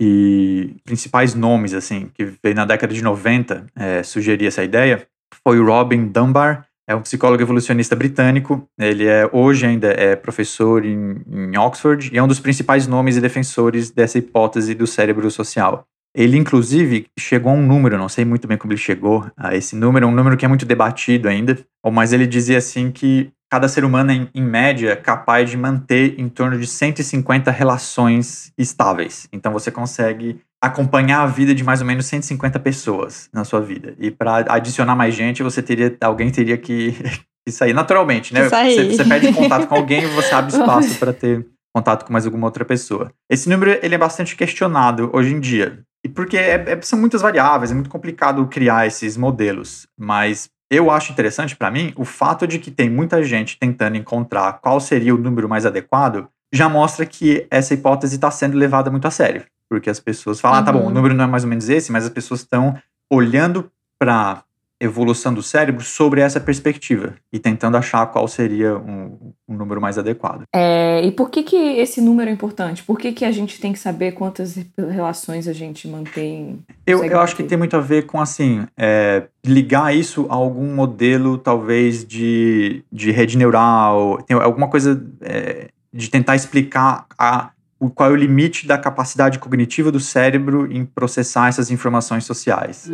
E 0.00 0.76
principais 0.84 1.34
nomes, 1.34 1.74
assim, 1.74 2.10
que 2.14 2.24
veio 2.42 2.54
na 2.54 2.64
década 2.64 2.94
de 2.94 3.02
90 3.02 3.66
é, 3.74 4.02
sugerir 4.02 4.46
essa 4.46 4.62
ideia, 4.62 5.06
foi 5.44 5.58
o 5.58 5.66
Robin 5.66 6.06
Dunbar, 6.06 6.68
é 6.88 6.94
um 6.94 7.02
psicólogo 7.02 7.42
evolucionista 7.42 7.94
britânico. 7.94 8.66
Ele 8.78 9.06
é 9.06 9.28
hoje 9.30 9.66
ainda 9.66 9.88
é 9.88 10.16
professor 10.16 10.86
em, 10.86 11.20
em 11.26 11.58
Oxford 11.58 12.10
e 12.12 12.16
é 12.16 12.22
um 12.22 12.26
dos 12.26 12.40
principais 12.40 12.86
nomes 12.86 13.16
e 13.16 13.20
defensores 13.20 13.90
dessa 13.90 14.18
hipótese 14.18 14.74
do 14.74 14.86
cérebro 14.86 15.30
social. 15.30 15.84
Ele, 16.16 16.38
inclusive, 16.38 17.06
chegou 17.18 17.52
a 17.52 17.54
um 17.54 17.64
número, 17.64 17.98
não 17.98 18.08
sei 18.08 18.24
muito 18.24 18.48
bem 18.48 18.56
como 18.56 18.72
ele 18.72 18.80
chegou 18.80 19.30
a 19.36 19.54
esse 19.54 19.76
número, 19.76 20.06
é 20.06 20.08
um 20.08 20.14
número 20.14 20.36
que 20.36 20.44
é 20.46 20.48
muito 20.48 20.64
debatido 20.64 21.28
ainda, 21.28 21.58
mas 21.92 22.14
ele 22.14 22.26
dizia 22.26 22.56
assim 22.56 22.90
que 22.90 23.30
cada 23.50 23.68
ser 23.68 23.84
humano 23.84 24.12
é, 24.12 24.28
em, 24.34 24.42
média, 24.42 24.94
capaz 24.96 25.50
de 25.50 25.56
manter 25.56 26.18
em 26.18 26.28
torno 26.28 26.58
de 26.58 26.66
150 26.66 27.50
relações 27.50 28.52
estáveis. 28.58 29.28
Então 29.32 29.52
você 29.52 29.70
consegue 29.70 30.40
acompanhar 30.62 31.22
a 31.22 31.26
vida 31.26 31.54
de 31.54 31.64
mais 31.64 31.80
ou 31.80 31.86
menos 31.86 32.06
150 32.06 32.58
pessoas 32.58 33.28
na 33.32 33.44
sua 33.44 33.60
vida. 33.60 33.94
E 33.98 34.10
para 34.10 34.44
adicionar 34.52 34.94
mais 34.94 35.14
gente, 35.14 35.42
você 35.42 35.62
teria 35.62 35.96
alguém 36.00 36.30
teria 36.30 36.58
que, 36.58 36.92
que 37.46 37.52
sair 37.52 37.72
naturalmente, 37.72 38.34
né? 38.34 38.48
Você, 38.48 38.96
você 38.96 39.04
perde 39.04 39.32
contato 39.32 39.66
com 39.66 39.74
alguém 39.74 40.02
e 40.02 40.06
você 40.14 40.34
abre 40.34 40.52
espaço 40.52 40.98
para 40.98 41.12
ter 41.12 41.46
contato 41.74 42.04
com 42.04 42.12
mais 42.12 42.26
alguma 42.26 42.46
outra 42.46 42.64
pessoa. 42.64 43.12
Esse 43.30 43.48
número 43.48 43.78
ele 43.82 43.94
é 43.94 43.98
bastante 43.98 44.34
questionado 44.36 45.10
hoje 45.12 45.32
em 45.32 45.40
dia. 45.40 45.80
E 46.04 46.08
porque 46.08 46.36
é- 46.36 46.72
é- 46.72 46.82
são 46.82 46.98
muitas 46.98 47.22
variáveis, 47.22 47.70
é 47.70 47.74
muito 47.74 47.90
complicado 47.90 48.46
criar 48.46 48.86
esses 48.86 49.16
modelos. 49.16 49.86
Mas 49.98 50.48
eu 50.70 50.90
acho 50.90 51.12
interessante 51.12 51.56
para 51.56 51.70
mim 51.70 51.92
o 51.96 52.04
fato 52.04 52.46
de 52.46 52.58
que 52.58 52.70
tem 52.70 52.90
muita 52.90 53.22
gente 53.22 53.58
tentando 53.58 53.96
encontrar 53.96 54.54
qual 54.60 54.80
seria 54.80 55.14
o 55.14 55.18
número 55.18 55.48
mais 55.48 55.64
adequado, 55.66 56.28
já 56.52 56.68
mostra 56.68 57.04
que 57.06 57.46
essa 57.50 57.74
hipótese 57.74 58.14
está 58.16 58.30
sendo 58.30 58.56
levada 58.56 58.90
muito 58.90 59.06
a 59.06 59.10
sério. 59.10 59.44
Porque 59.70 59.90
as 59.90 60.00
pessoas 60.00 60.40
falam, 60.40 60.60
ah, 60.60 60.62
tá 60.62 60.72
bom, 60.72 60.80
o 60.80 60.84
Uhum. 60.86 60.90
número 60.90 61.14
não 61.14 61.24
é 61.24 61.26
mais 61.26 61.44
ou 61.44 61.50
menos 61.50 61.68
esse, 61.68 61.92
mas 61.92 62.04
as 62.04 62.10
pessoas 62.10 62.40
estão 62.40 62.76
olhando 63.12 63.70
para 64.00 64.42
evolução 64.80 65.34
do 65.34 65.42
cérebro 65.42 65.84
sobre 65.84 66.20
essa 66.20 66.38
perspectiva 66.38 67.14
e 67.32 67.38
tentando 67.38 67.76
achar 67.76 68.06
qual 68.06 68.28
seria 68.28 68.76
um, 68.76 69.32
um 69.48 69.56
número 69.56 69.80
mais 69.80 69.98
adequado. 69.98 70.42
É, 70.54 71.04
e 71.04 71.10
por 71.10 71.30
que, 71.30 71.42
que 71.42 71.56
esse 71.56 72.00
número 72.00 72.30
é 72.30 72.32
importante? 72.32 72.82
Por 72.84 72.98
que, 72.98 73.12
que 73.12 73.24
a 73.24 73.32
gente 73.32 73.60
tem 73.60 73.72
que 73.72 73.78
saber 73.78 74.12
quantas 74.12 74.56
relações 74.76 75.48
a 75.48 75.52
gente 75.52 75.88
mantém? 75.88 76.60
Eu, 76.86 77.04
eu 77.04 77.20
acho 77.20 77.34
que 77.34 77.42
tem 77.42 77.58
muito 77.58 77.76
a 77.76 77.80
ver 77.80 78.06
com, 78.06 78.20
assim, 78.20 78.66
é, 78.76 79.24
ligar 79.44 79.94
isso 79.94 80.26
a 80.30 80.34
algum 80.34 80.74
modelo, 80.74 81.38
talvez, 81.38 82.04
de, 82.04 82.84
de 82.92 83.10
rede 83.10 83.36
neural, 83.36 84.22
tem 84.22 84.36
alguma 84.36 84.68
coisa 84.68 85.04
é, 85.20 85.68
de 85.92 86.08
tentar 86.08 86.36
explicar 86.36 87.06
a 87.18 87.50
o, 87.80 87.88
qual 87.88 88.10
é 88.10 88.12
o 88.12 88.16
limite 88.16 88.66
da 88.66 88.76
capacidade 88.76 89.38
cognitiva 89.38 89.92
do 89.92 90.00
cérebro 90.00 90.70
em 90.70 90.84
processar 90.84 91.48
essas 91.48 91.70
informações 91.70 92.24
sociais. 92.24 92.90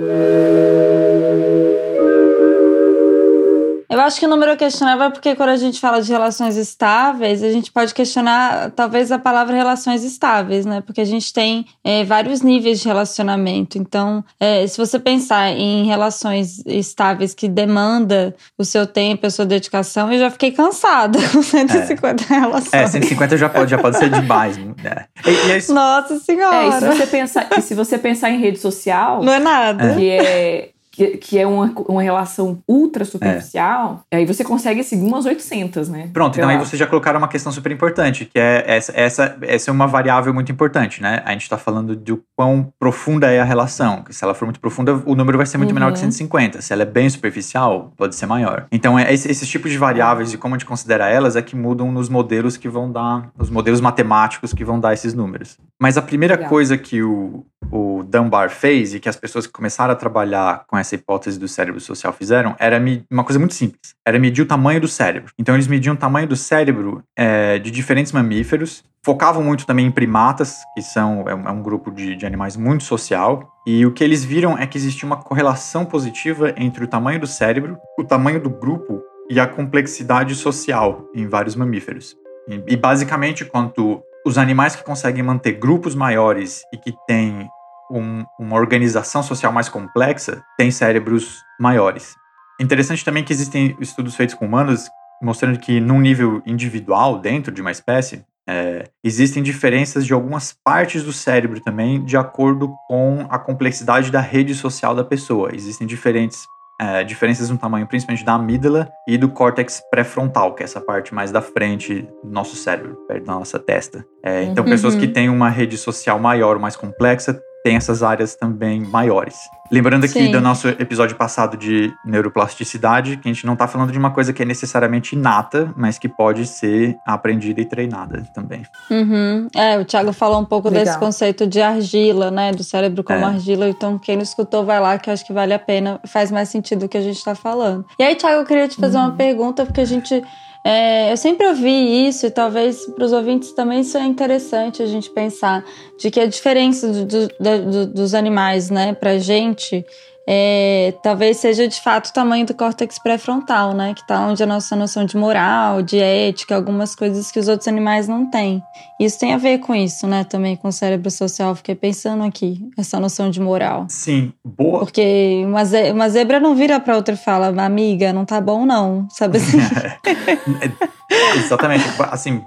Eu 3.95 4.01
acho 4.01 4.19
que 4.19 4.27
o 4.27 4.29
número 4.29 4.57
questionável 4.57 5.05
é 5.05 5.11
porque 5.11 5.37
quando 5.37 5.51
a 5.51 5.57
gente 5.57 5.79
fala 5.79 6.03
de 6.03 6.11
relações 6.11 6.57
estáveis, 6.57 7.45
a 7.45 7.53
gente 7.53 7.71
pode 7.71 7.95
questionar 7.95 8.73
talvez 8.73 9.13
a 9.13 9.21
palavra 9.21 9.55
relações 9.55 10.03
estáveis, 10.03 10.67
né? 10.67 10.81
Porque 10.81 11.01
a 11.01 11.05
gente 11.05 11.33
tem 11.33 11.65
é, 11.85 12.03
vários 12.03 12.43
níveis 12.43 12.81
de 12.81 12.89
relacionamento. 12.89 13.79
Então, 13.79 14.25
é, 14.41 14.67
se 14.67 14.77
você 14.79 14.99
pensar 14.99 15.53
em 15.53 15.87
relações 15.87 16.61
estáveis 16.67 17.35
que 17.35 17.47
demanda 17.47 18.35
o 18.59 18.65
seu 18.65 18.85
tempo, 18.85 19.29
a 19.29 19.31
sua 19.31 19.47
dedicação, 19.47 20.13
eu 20.13 20.19
já 20.19 20.29
fiquei 20.29 20.51
cansada 20.51 21.17
com 21.31 21.41
150 21.41 22.25
é. 22.25 22.41
relações. 22.41 22.75
É, 22.75 22.87
150 22.89 23.37
já 23.37 23.49
pode, 23.49 23.71
já 23.71 23.79
pode 23.79 23.97
ser 23.97 24.11
demais. 24.11 24.57
Né? 24.57 25.07
E, 25.25 25.31
e 25.31 25.53
é 25.53 25.73
Nossa 25.73 26.19
Senhora! 26.19 26.57
É, 26.57 26.69
e 26.69 26.73
se 26.73 26.85
você 26.85 27.07
pensar, 27.07 27.63
se 27.63 27.75
você 27.77 27.97
pensar 27.97 28.31
em 28.31 28.41
rede 28.41 28.59
social... 28.59 29.23
Não 29.23 29.33
é 29.33 29.39
nada. 29.39 29.95
Que 29.95 30.11
é 30.11 30.74
que, 30.95 31.17
que 31.17 31.39
é 31.39 31.45
uma, 31.45 31.73
uma 31.89 32.03
relação 32.03 32.63
ultra 32.69 33.05
superficial, 33.05 34.05
é. 34.09 34.19
aí 34.19 34.27
você 34.27 34.45
consegue 34.45 34.85
seguir 34.85 35.05
umas 35.05 35.27
800, 35.27 35.89
né? 35.89 36.09
Pronto, 36.13 36.37
então 36.37 36.49
aí 36.49 36.57
vocês 36.57 36.79
já 36.79 36.87
colocaram 36.87 37.19
uma 37.19 37.27
questão 37.27 37.51
super 37.51 37.73
importante, 37.73 38.25
que 38.27 38.39
é 38.39 38.63
essa, 38.65 38.93
essa, 38.95 39.37
essa 39.43 39.71
é 39.71 39.73
uma 39.73 39.89
variável 39.89 40.33
muito 40.33 40.53
importante, 40.53 41.03
né? 41.03 41.21
A 41.25 41.33
gente 41.33 41.43
está 41.43 41.59
falando 41.59 41.97
de 41.97 42.17
quão 42.37 42.73
profunda 42.79 43.29
é 43.29 43.41
a 43.41 43.45
relação, 43.45 44.03
que 44.03 44.15
se 44.15 44.23
ela 44.23 44.35
for 44.35 44.45
muito 44.45 44.61
profunda, 44.61 45.03
o 45.05 45.17
número 45.17 45.37
vai 45.37 45.47
ser 45.47 45.59
muito 45.59 45.71
uhum. 45.71 45.75
menor 45.75 45.93
que 45.93 45.99
150. 45.99 46.63
Se 46.63 46.73
ela 46.73 46.83
é 46.83 46.87
bem 46.87 47.11
superficial, 47.11 47.93
pode 47.97 48.15
ser 48.15 48.27
maior. 48.27 48.67
Então, 48.71 48.97
é, 48.97 49.13
esses, 49.13 49.29
esses 49.29 49.49
tipos 49.49 49.73
de 49.73 49.79
variáveis 49.79 50.33
e 50.33 50.39
como 50.39 50.55
a 50.55 50.59
gente 50.59 50.67
considera 50.67 51.09
elas 51.09 51.35
é 51.35 51.43
que 51.43 51.57
mudam 51.57 51.91
nos 51.91 52.09
modelos 52.09 52.57
que 52.57 52.69
vão 52.69 52.91
dar, 52.91 53.31
os 53.37 53.51
modelos 53.51 53.81
matemáticos 53.81 54.55
que 54.55 54.65
vão 54.65 54.79
dar 54.79 54.93
esses 54.93 55.13
números. 55.13 55.59
Mas 55.81 55.99
a 55.99 56.03
primeira 56.03 56.37
Legal. 56.37 56.49
coisa 56.49 56.79
que 56.79 57.03
o, 57.03 57.45
o 57.75 58.04
Dunbar 58.04 58.50
fez 58.50 58.95
e 58.95 59.00
que 59.00 59.09
as 59.09 59.16
pessoas 59.16 59.49
que 59.49 59.52
começaram 59.52 59.93
a 59.93 59.97
trabalhar 59.97 60.64
com 60.69 60.78
essa 60.78 60.95
hipótese 60.95 61.40
do 61.40 61.49
cérebro 61.49 61.81
social 61.81 62.12
fizeram 62.12 62.54
era 62.57 62.81
uma 63.11 63.25
coisa 63.25 63.38
muito 63.38 63.54
simples. 63.54 63.95
Era 64.07 64.16
medir 64.16 64.43
o 64.43 64.47
tamanho 64.47 64.81
do 64.81 64.87
cérebro. 64.87 65.33
Então 65.37 65.57
eles 65.57 65.66
mediam 65.66 65.95
o 65.95 65.99
tamanho 65.99 66.28
do 66.28 66.37
cérebro 66.37 67.02
é, 67.16 67.59
de 67.59 67.73
diferentes 67.73 68.12
mamíferos. 68.12 68.85
Focavam 69.04 69.43
muito 69.43 69.66
também 69.66 69.87
em 69.87 69.90
primatas, 69.90 70.61
que 70.75 70.83
são 70.83 71.25
é 71.28 71.35
um, 71.35 71.49
é 71.49 71.50
um 71.50 71.61
grupo 71.61 71.90
de, 71.90 72.14
de 72.14 72.25
animais 72.25 72.57
muito 72.57 72.85
social. 72.85 73.52
E 73.66 73.85
o 73.85 73.93
que 73.93 74.04
eles 74.04 74.25
viram 74.25 74.57
é 74.57 74.66
que 74.69 74.78
existia 74.78 75.04
uma 75.04 75.16
correlação 75.16 75.85
positiva 75.85 76.54
entre 76.57 76.85
o 76.85 76.87
tamanho 76.87 77.19
do 77.19 77.26
cérebro, 77.26 77.76
o 77.99 78.04
tamanho 78.04 78.40
do 78.40 78.50
grupo 78.50 79.02
e 79.28 79.40
a 79.40 79.49
complexidade 79.49 80.37
social 80.37 81.09
em 81.12 81.26
vários 81.26 81.57
mamíferos. 81.57 82.16
E, 82.49 82.62
e 82.69 82.76
basicamente, 82.76 83.45
quanto 83.45 84.00
os 84.25 84.38
animais 84.38 84.75
que 84.75 84.83
conseguem 84.83 85.23
manter 85.23 85.52
grupos 85.52 85.95
maiores 85.95 86.62
e 86.73 86.78
que 86.78 86.95
têm 87.07 87.49
um, 87.91 88.25
uma 88.38 88.57
organização 88.57 89.23
social 89.23 89.53
mais 89.53 89.69
complexa 89.69 90.43
têm 90.57 90.71
cérebros 90.71 91.43
maiores. 91.59 92.14
Interessante 92.61 93.05
também 93.05 93.25
que 93.25 93.33
existem 93.33 93.76
estudos 93.81 94.14
feitos 94.14 94.35
com 94.35 94.47
humanos 94.47 94.88
mostrando 95.23 95.59
que, 95.59 95.81
num 95.81 96.00
nível 96.00 96.43
individual, 96.45 97.19
dentro 97.19 97.53
de 97.53 97.61
uma 97.61 97.71
espécie, 97.71 98.25
é, 98.47 98.85
existem 99.03 99.43
diferenças 99.43 100.05
de 100.05 100.12
algumas 100.12 100.53
partes 100.53 101.03
do 101.03 101.12
cérebro 101.12 101.61
também, 101.61 102.05
de 102.05 102.17
acordo 102.17 102.75
com 102.87 103.26
a 103.31 103.38
complexidade 103.38 104.11
da 104.11 104.21
rede 104.21 104.55
social 104.55 104.95
da 104.95 105.03
pessoa. 105.03 105.55
Existem 105.55 105.87
diferentes 105.87 106.45
é, 106.81 107.05
diferenças 107.05 107.49
no 107.49 107.57
tamanho, 107.57 107.87
principalmente 107.87 108.25
da 108.25 108.35
amígdala 108.35 108.91
e 109.09 109.17
do 109.17 109.29
córtex 109.29 109.81
pré-frontal, 109.91 110.55
que 110.55 110.62
é 110.62 110.64
essa 110.64 110.81
parte 110.81 111.14
mais 111.14 111.31
da 111.31 111.41
frente 111.41 112.07
do 112.23 112.31
nosso 112.31 112.57
cérebro, 112.57 112.97
perto 113.07 113.25
da 113.25 113.35
nossa 113.35 113.59
testa. 113.59 114.05
É, 114.23 114.43
então, 114.43 114.64
uhum. 114.64 114.71
pessoas 114.71 114.95
que 114.95 115.07
têm 115.07 115.29
uma 115.29 115.49
rede 115.49 115.79
social 115.79 116.19
maior, 116.19 116.59
mais 116.59 116.75
complexa, 116.76 117.41
tem 117.64 117.76
essas 117.76 118.02
áreas 118.02 118.37
também 118.37 118.78
maiores. 118.83 119.49
Lembrando 119.73 120.04
aqui 120.04 120.26
Sim. 120.26 120.30
do 120.30 120.38
nosso 120.38 120.68
episódio 120.68 121.16
passado 121.16 121.56
de 121.56 121.90
neuroplasticidade, 122.04 123.16
que 123.16 123.26
a 123.26 123.33
gente 123.33 123.47
não 123.47 123.54
está 123.54 123.66
falando 123.66 123.90
de 123.90 123.99
uma 123.99 124.11
coisa 124.11 124.35
que 124.35 124.42
é 124.42 124.44
necessariamente 124.44 125.16
inata, 125.16 125.73
mas 125.75 125.99
que 125.99 126.06
pode 126.06 126.47
ser 126.47 126.94
aprendida 127.06 127.62
e 127.62 127.64
treinada 127.64 128.23
também. 128.35 128.64
Uhum. 128.90 129.49
É, 129.56 129.78
o 129.78 129.85
Thiago 129.87 130.12
falou 130.12 130.38
um 130.38 130.44
pouco 130.44 130.68
Legal. 130.68 130.85
desse 130.85 130.99
conceito 130.99 131.47
de 131.47 131.62
argila, 131.62 132.30
né? 132.30 132.52
Do 132.52 132.62
cérebro 132.62 133.02
como 133.02 133.21
é. 133.21 133.25
argila. 133.25 133.66
Então, 133.66 133.99
quem 133.99 134.16
não 134.16 134.23
escutou, 134.23 134.66
vai 134.66 134.78
lá, 134.78 134.99
que 134.99 135.09
eu 135.09 135.14
acho 135.14 135.25
que 135.25 135.33
vale 135.33 135.54
a 135.54 135.59
pena. 135.59 135.99
Faz 136.06 136.30
mais 136.30 136.50
sentido 136.50 136.85
o 136.85 136.88
que 136.88 136.99
a 136.99 137.02
gente 137.02 137.16
está 137.16 137.35
falando. 137.35 137.87
E 137.99 138.02
aí, 138.02 138.14
Thiago, 138.14 138.42
eu 138.42 138.44
queria 138.44 138.68
te 138.68 138.76
fazer 138.76 138.99
uhum. 138.99 139.04
uma 139.04 139.12
pergunta, 139.12 139.64
porque 139.64 139.80
a 139.80 139.87
gente 139.87 140.23
é, 140.66 141.12
eu 141.12 141.16
sempre 141.18 141.47
ouvi 141.47 142.09
isso, 142.09 142.25
e 142.26 142.30
talvez 142.30 142.87
para 142.87 143.04
os 143.04 143.12
ouvintes 143.12 143.52
também 143.52 143.80
isso 143.80 143.99
é 143.99 144.06
interessante 144.06 144.83
a 144.83 144.87
gente 144.87 145.11
pensar, 145.11 145.62
de 145.99 146.11
que 146.11 146.18
a 146.18 146.26
diferença 146.26 146.88
do, 146.88 147.04
do, 147.04 147.28
do, 147.71 147.87
dos 147.87 148.14
animais, 148.14 148.71
né, 148.71 148.94
para 148.94 149.18
gente, 149.18 149.85
é, 150.26 150.95
talvez 151.02 151.37
seja 151.37 151.69
de 151.69 151.78
fato 151.81 152.09
o 152.09 152.12
tamanho 152.12 152.47
do 152.47 152.54
córtex 152.54 152.99
pré-frontal, 152.99 153.75
né? 153.75 153.93
Que 153.93 154.00
está 154.00 154.26
onde 154.26 154.43
a 154.43 154.47
nossa 154.47 154.75
noção 154.75 155.04
de 155.04 155.16
moral, 155.16 155.83
de 155.83 155.99
ética, 155.99 156.54
algumas 156.54 156.95
coisas 156.95 157.31
que 157.31 157.38
os 157.38 157.47
outros 157.47 157.69
animais 157.69 158.09
não 158.09 158.31
têm. 158.31 158.62
Isso 158.99 159.19
tem 159.19 159.35
a 159.35 159.37
ver 159.37 159.59
com 159.59 159.75
isso, 159.75 160.07
né? 160.07 160.25
Também 160.25 160.57
com 160.57 160.69
o 160.69 160.73
cérebro 160.73 161.11
social. 161.11 161.54
Fiquei 161.54 161.75
pensando 161.75 162.25
aqui, 162.25 162.66
essa 162.78 162.99
noção 162.99 163.28
de 163.28 163.38
moral. 163.38 163.85
Sim, 163.88 164.33
boa. 164.43 164.81
Porque 164.81 165.43
uma, 165.47 165.64
ze 165.64 165.93
uma 165.93 166.09
zebra 166.09 166.40
não 166.40 166.54
vira 166.54 166.81
para 166.81 166.97
outra 166.97 167.14
e 167.14 167.19
fala, 167.19 167.49
amiga, 167.62 168.12
não 168.12 168.25
tá 168.25 168.40
bom 168.40 168.64
não, 168.64 169.07
sabe 169.11 169.37
assim? 169.37 169.59
Exatamente. 171.37 171.85
Assim, 172.11 172.43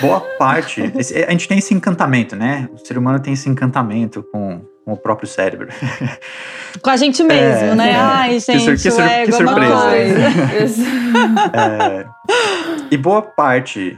boa 0.00 0.20
parte. 0.38 0.80
a 1.26 1.30
gente 1.32 1.48
tem 1.48 1.58
esse 1.58 1.74
encantamento, 1.74 2.36
né? 2.36 2.68
O 2.72 2.78
ser 2.86 2.96
humano 2.96 3.18
tem 3.18 3.32
esse 3.32 3.48
encantamento 3.48 4.24
com 4.30 4.60
com 4.84 4.92
o 4.92 4.96
próprio 4.96 5.28
cérebro. 5.28 5.68
Com 6.82 6.90
a 6.90 6.96
gente 6.96 7.22
mesmo, 7.22 7.70
é, 7.70 7.74
né? 7.74 7.90
É. 7.92 7.94
Ai, 7.94 8.40
gente, 8.40 8.58
que, 8.58 8.58
sur 8.58 8.72
que, 8.72 8.90
sur 8.90 9.04
que 9.04 9.10
é 9.10 9.32
surpresa. 9.32 10.82
é, 11.54 12.06
e 12.90 12.96
boa 12.96 13.22
parte 13.22 13.96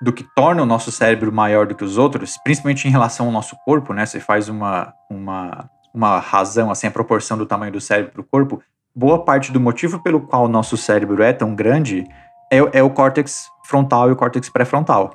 do 0.00 0.12
que 0.12 0.22
torna 0.22 0.62
o 0.62 0.66
nosso 0.66 0.92
cérebro 0.92 1.32
maior 1.32 1.66
do 1.66 1.74
que 1.74 1.82
os 1.82 1.98
outros, 1.98 2.38
principalmente 2.44 2.86
em 2.86 2.90
relação 2.90 3.26
ao 3.26 3.32
nosso 3.32 3.56
corpo, 3.64 3.92
né? 3.92 4.06
Você 4.06 4.20
faz 4.20 4.48
uma, 4.48 4.92
uma, 5.10 5.68
uma 5.92 6.18
razão, 6.20 6.70
assim, 6.70 6.86
a 6.86 6.90
proporção 6.90 7.36
do 7.36 7.46
tamanho 7.46 7.72
do 7.72 7.80
cérebro 7.80 8.12
para 8.12 8.20
o 8.20 8.24
corpo. 8.24 8.62
Boa 8.94 9.24
parte 9.24 9.50
do 9.50 9.58
motivo 9.58 9.98
pelo 10.00 10.20
qual 10.20 10.44
o 10.44 10.48
nosso 10.48 10.76
cérebro 10.76 11.22
é 11.22 11.32
tão 11.32 11.54
grande 11.54 12.06
é, 12.52 12.58
é 12.78 12.82
o 12.82 12.90
córtex 12.90 13.48
frontal 13.64 14.08
e 14.08 14.12
o 14.12 14.16
córtex 14.16 14.48
pré-frontal. 14.48 15.12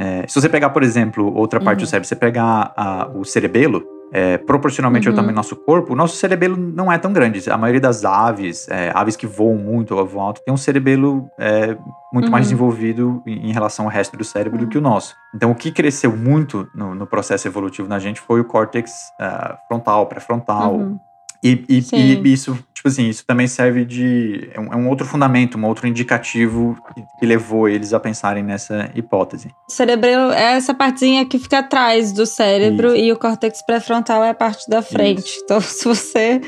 É, 0.00 0.26
se 0.26 0.40
você 0.40 0.48
pegar, 0.48 0.70
por 0.70 0.82
exemplo, 0.82 1.34
outra 1.34 1.60
parte 1.60 1.80
uhum. 1.80 1.84
do 1.84 1.88
cérebro, 1.88 2.08
você 2.08 2.16
pegar 2.16 2.72
a, 2.76 3.08
o 3.14 3.24
cerebelo, 3.24 3.84
é, 4.12 4.38
proporcionalmente 4.38 5.08
uhum. 5.08 5.12
ao 5.12 5.16
tamanho 5.16 5.34
do 5.34 5.36
nosso 5.36 5.56
corpo, 5.56 5.92
o 5.92 5.96
nosso 5.96 6.16
cerebelo 6.16 6.56
não 6.56 6.90
é 6.90 6.98
tão 6.98 7.12
grande. 7.12 7.48
A 7.50 7.56
maioria 7.56 7.80
das 7.80 8.04
aves, 8.04 8.68
é, 8.68 8.90
aves 8.94 9.16
que 9.16 9.26
voam 9.26 9.56
muito 9.56 9.94
ou 9.94 10.06
voam 10.06 10.26
alto, 10.26 10.42
tem 10.44 10.52
um 10.52 10.56
cerebelo 10.56 11.28
é, 11.38 11.76
muito 12.12 12.26
uhum. 12.26 12.30
mais 12.30 12.46
desenvolvido 12.46 13.22
em, 13.26 13.52
relação 13.52 13.84
ao 13.84 13.90
resto 13.90 14.16
do 14.16 14.24
cérebro 14.24 14.58
do 14.58 14.66
que 14.66 14.78
o 14.78 14.80
nosso. 14.80 15.14
Então, 15.34 15.50
o 15.50 15.54
que 15.54 15.70
cresceu 15.70 16.16
muito 16.16 16.68
no, 16.74 16.94
no 16.94 17.06
processo 17.06 17.46
evolutivo 17.46 17.88
na 17.88 17.98
gente 17.98 18.20
foi 18.20 18.40
o 18.40 18.44
córtex 18.44 18.90
uh, 19.20 19.56
frontal, 19.68 20.06
pré-frontal, 20.06 20.74
uhum. 20.74 20.98
E, 21.42 21.64
e, 21.68 21.84
e, 21.94 22.32
isso, 22.32 22.58
tipo 22.74 22.88
assim, 22.88 23.08
isso 23.08 23.24
também 23.26 23.46
serve 23.46 23.84
de. 23.84 24.50
É 24.52 24.60
um, 24.60 24.72
é 24.72 24.76
um 24.76 24.88
outro 24.88 25.06
fundamento, 25.06 25.56
um 25.56 25.64
outro 25.64 25.86
indicativo 25.86 26.76
que, 27.18 27.24
levou 27.24 27.68
eles 27.68 27.94
a 27.94 28.00
pensarem 28.00 28.42
nessa 28.42 28.90
hipótese. 28.94 29.48
O 29.68 29.72
cerebelo 29.72 30.32
é 30.32 30.56
essa 30.56 30.74
partezinha 30.74 31.24
que 31.24 31.38
fica 31.38 31.60
atrás 31.60 32.12
do 32.12 32.26
cérebro 32.26 32.88
isso. 32.88 33.04
e 33.04 33.12
o 33.12 33.16
córtex 33.16 33.64
pré-frontal 33.64 34.22
é 34.22 34.30
a 34.30 34.34
parte 34.34 34.68
da 34.68 34.82
frente. 34.82 35.20
Isso. 35.20 35.40
Então, 35.44 35.60
se 35.62 35.84
você, 35.86 36.40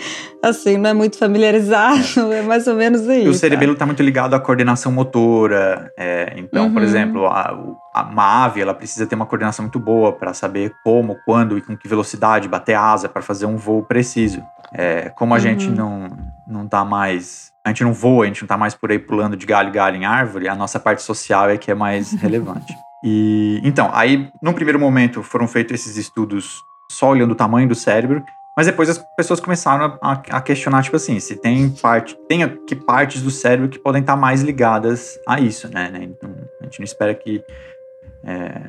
assim, 0.42 0.76
não 0.76 0.90
é 0.90 0.94
muito 0.94 1.16
familiarizado, 1.16 2.32
é, 2.32 2.40
é 2.40 2.42
mais 2.42 2.66
ou 2.66 2.74
menos 2.74 3.02
isso. 3.02 3.30
o 3.30 3.34
cerebelo 3.34 3.72
está 3.72 3.86
muito 3.86 4.02
ligado 4.02 4.34
à 4.34 4.40
coordenação 4.40 4.92
motora. 4.92 5.90
É, 5.98 6.34
então, 6.36 6.66
uhum. 6.66 6.72
por 6.74 6.82
exemplo, 6.82 7.26
a, 7.26 7.56
uma 7.94 8.44
ave 8.44 8.60
ela 8.60 8.74
precisa 8.74 9.06
ter 9.06 9.14
uma 9.14 9.26
coordenação 9.26 9.64
muito 9.64 9.78
boa 9.78 10.12
para 10.12 10.32
saber 10.32 10.74
como, 10.82 11.18
quando 11.24 11.58
e 11.58 11.60
com 11.60 11.76
que 11.76 11.86
velocidade 11.86 12.48
bater 12.48 12.74
asa 12.74 13.08
para 13.08 13.22
fazer 13.22 13.46
um 13.46 13.56
voo 13.56 13.82
preciso. 13.82 14.42
É, 14.72 15.10
como 15.10 15.34
a 15.34 15.36
uhum. 15.36 15.42
gente 15.42 15.70
não, 15.70 16.08
não 16.46 16.66
tá 16.66 16.84
mais. 16.84 17.52
A 17.64 17.68
gente 17.68 17.84
não 17.84 17.92
voa, 17.92 18.24
a 18.24 18.26
gente 18.26 18.42
não 18.42 18.48
tá 18.48 18.56
mais 18.56 18.74
por 18.74 18.90
aí 18.90 18.98
pulando 18.98 19.36
de 19.36 19.46
galho 19.46 19.68
em 19.68 19.72
galho 19.72 19.96
em 19.96 20.04
árvore, 20.04 20.48
a 20.48 20.54
nossa 20.54 20.80
parte 20.80 21.02
social 21.02 21.50
é 21.50 21.58
que 21.58 21.70
é 21.70 21.74
mais 21.74 22.12
relevante. 22.20 22.74
E 23.04 23.60
então, 23.64 23.90
aí, 23.92 24.30
num 24.40 24.52
primeiro 24.52 24.78
momento, 24.78 25.22
foram 25.22 25.46
feitos 25.46 25.74
esses 25.74 25.96
estudos 25.96 26.62
só 26.90 27.10
olhando 27.10 27.32
o 27.32 27.36
tamanho 27.36 27.68
do 27.68 27.74
cérebro, 27.74 28.24
mas 28.56 28.66
depois 28.66 28.88
as 28.88 28.98
pessoas 29.16 29.40
começaram 29.40 29.98
a, 30.02 30.12
a, 30.12 30.40
questionar, 30.40 30.82
tipo 30.82 30.96
assim, 30.96 31.18
se 31.18 31.36
tem 31.36 31.70
parte, 31.70 32.16
tem 32.28 32.46
que 32.66 32.76
partes 32.76 33.22
do 33.22 33.30
cérebro 33.30 33.68
que 33.68 33.78
podem 33.78 34.02
estar 34.02 34.14
tá 34.14 34.20
mais 34.20 34.42
ligadas 34.42 35.18
a 35.26 35.40
isso, 35.40 35.68
né? 35.72 35.90
né? 35.90 36.04
Então, 36.04 36.34
a 36.60 36.64
gente 36.64 36.80
não 36.80 36.84
espera 36.84 37.14
que. 37.14 37.42
É, 38.24 38.62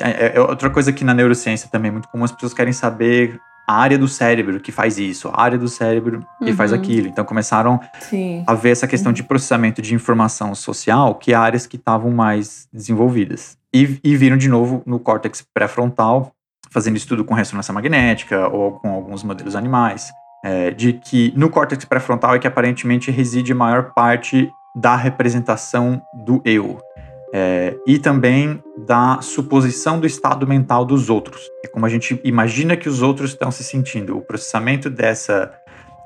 é, 0.00 0.36
é 0.36 0.40
outra 0.40 0.70
coisa 0.70 0.92
que 0.92 1.04
na 1.04 1.14
neurociência 1.14 1.68
também 1.70 1.88
é 1.88 1.92
muito 1.92 2.08
comum, 2.08 2.24
as 2.24 2.32
pessoas 2.32 2.54
querem 2.54 2.72
saber 2.72 3.38
a 3.66 3.76
área 3.80 3.96
do 3.96 4.06
cérebro 4.06 4.60
que 4.60 4.70
faz 4.70 4.98
isso, 4.98 5.28
a 5.32 5.40
área 5.42 5.56
do 5.56 5.68
cérebro 5.68 6.20
que 6.42 6.50
Uhum. 6.50 6.56
faz 6.56 6.72
aquilo. 6.72 7.08
Então 7.08 7.24
começaram 7.24 7.80
Sim. 8.00 8.44
a 8.46 8.52
ver 8.54 8.70
essa 8.70 8.86
questão 8.86 9.12
de 9.12 9.22
processamento 9.22 9.80
de 9.80 9.94
informação 9.94 10.54
social, 10.54 11.14
que 11.14 11.32
é 11.32 11.34
áreas 11.36 11.66
que 11.66 11.76
estavam 11.76 12.10
mais 12.10 12.68
desenvolvidas. 12.72 13.56
E, 13.72 13.98
e 14.04 14.16
viram 14.16 14.36
de 14.36 14.48
novo 14.48 14.82
no 14.84 14.98
córtex 15.00 15.42
pré-frontal, 15.54 16.30
fazendo 16.70 16.96
estudo 16.96 17.24
com 17.24 17.32
ressonância 17.34 17.72
magnética 17.72 18.48
ou 18.48 18.72
com 18.72 18.90
alguns 18.92 19.22
modelos 19.22 19.56
animais, 19.56 20.10
é, 20.44 20.70
de 20.70 20.92
que 20.92 21.32
no 21.34 21.48
córtex 21.48 21.84
pré-frontal 21.86 22.34
é 22.34 22.38
que 22.38 22.46
aparentemente 22.46 23.10
reside 23.10 23.52
a 23.52 23.54
maior 23.54 23.92
parte 23.94 24.50
da 24.76 24.94
representação 24.94 26.02
do 26.26 26.42
eu. 26.44 26.78
É, 27.36 27.76
e 27.84 27.98
também 27.98 28.62
da 28.86 29.20
suposição 29.20 29.98
do 29.98 30.06
estado 30.06 30.46
mental 30.46 30.84
dos 30.84 31.10
outros. 31.10 31.50
É 31.64 31.68
como 31.68 31.84
a 31.84 31.88
gente 31.88 32.20
imagina 32.22 32.76
que 32.76 32.88
os 32.88 33.02
outros 33.02 33.30
estão 33.30 33.50
se 33.50 33.64
sentindo. 33.64 34.16
O 34.16 34.20
processamento 34.20 34.88
dessa 34.88 35.52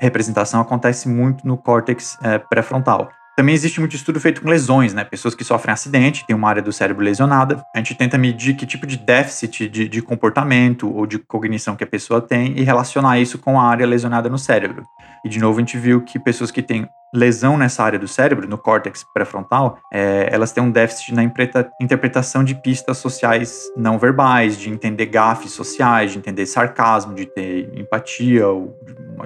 representação 0.00 0.58
acontece 0.58 1.06
muito 1.06 1.46
no 1.46 1.58
córtex 1.58 2.16
é, 2.22 2.38
pré-frontal. 2.38 3.10
Também 3.38 3.54
existe 3.54 3.78
muito 3.78 3.94
estudo 3.94 4.18
feito 4.18 4.42
com 4.42 4.48
lesões, 4.48 4.92
né? 4.92 5.04
Pessoas 5.04 5.32
que 5.32 5.44
sofrem 5.44 5.72
acidente, 5.72 6.26
tem 6.26 6.34
uma 6.34 6.48
área 6.48 6.60
do 6.60 6.72
cérebro 6.72 7.04
lesionada. 7.04 7.64
A 7.72 7.78
gente 7.78 7.94
tenta 7.94 8.18
medir 8.18 8.56
que 8.56 8.66
tipo 8.66 8.84
de 8.84 8.96
déficit 8.96 9.68
de, 9.68 9.88
de 9.88 10.02
comportamento 10.02 10.92
ou 10.92 11.06
de 11.06 11.20
cognição 11.20 11.76
que 11.76 11.84
a 11.84 11.86
pessoa 11.86 12.20
tem 12.20 12.58
e 12.58 12.64
relacionar 12.64 13.20
isso 13.20 13.38
com 13.38 13.60
a 13.60 13.62
área 13.62 13.86
lesionada 13.86 14.28
no 14.28 14.36
cérebro. 14.36 14.82
E 15.24 15.28
de 15.28 15.38
novo 15.38 15.56
a 15.56 15.60
gente 15.60 15.78
viu 15.78 16.00
que 16.00 16.18
pessoas 16.18 16.50
que 16.50 16.60
têm 16.60 16.88
lesão 17.14 17.56
nessa 17.56 17.84
área 17.84 17.96
do 17.96 18.08
cérebro, 18.08 18.48
no 18.48 18.58
córtex 18.58 19.04
pré-frontal, 19.14 19.78
é, 19.92 20.28
elas 20.32 20.50
têm 20.50 20.64
um 20.64 20.72
déficit 20.72 21.14
na 21.14 21.22
interpretação 21.80 22.42
de 22.42 22.56
pistas 22.56 22.98
sociais 22.98 23.70
não 23.76 24.00
verbais, 24.00 24.58
de 24.58 24.68
entender 24.68 25.06
gafes 25.06 25.52
sociais, 25.52 26.10
de 26.10 26.18
entender 26.18 26.44
sarcasmo, 26.44 27.14
de 27.14 27.24
ter 27.24 27.70
empatia, 27.78 28.48
ou 28.48 28.76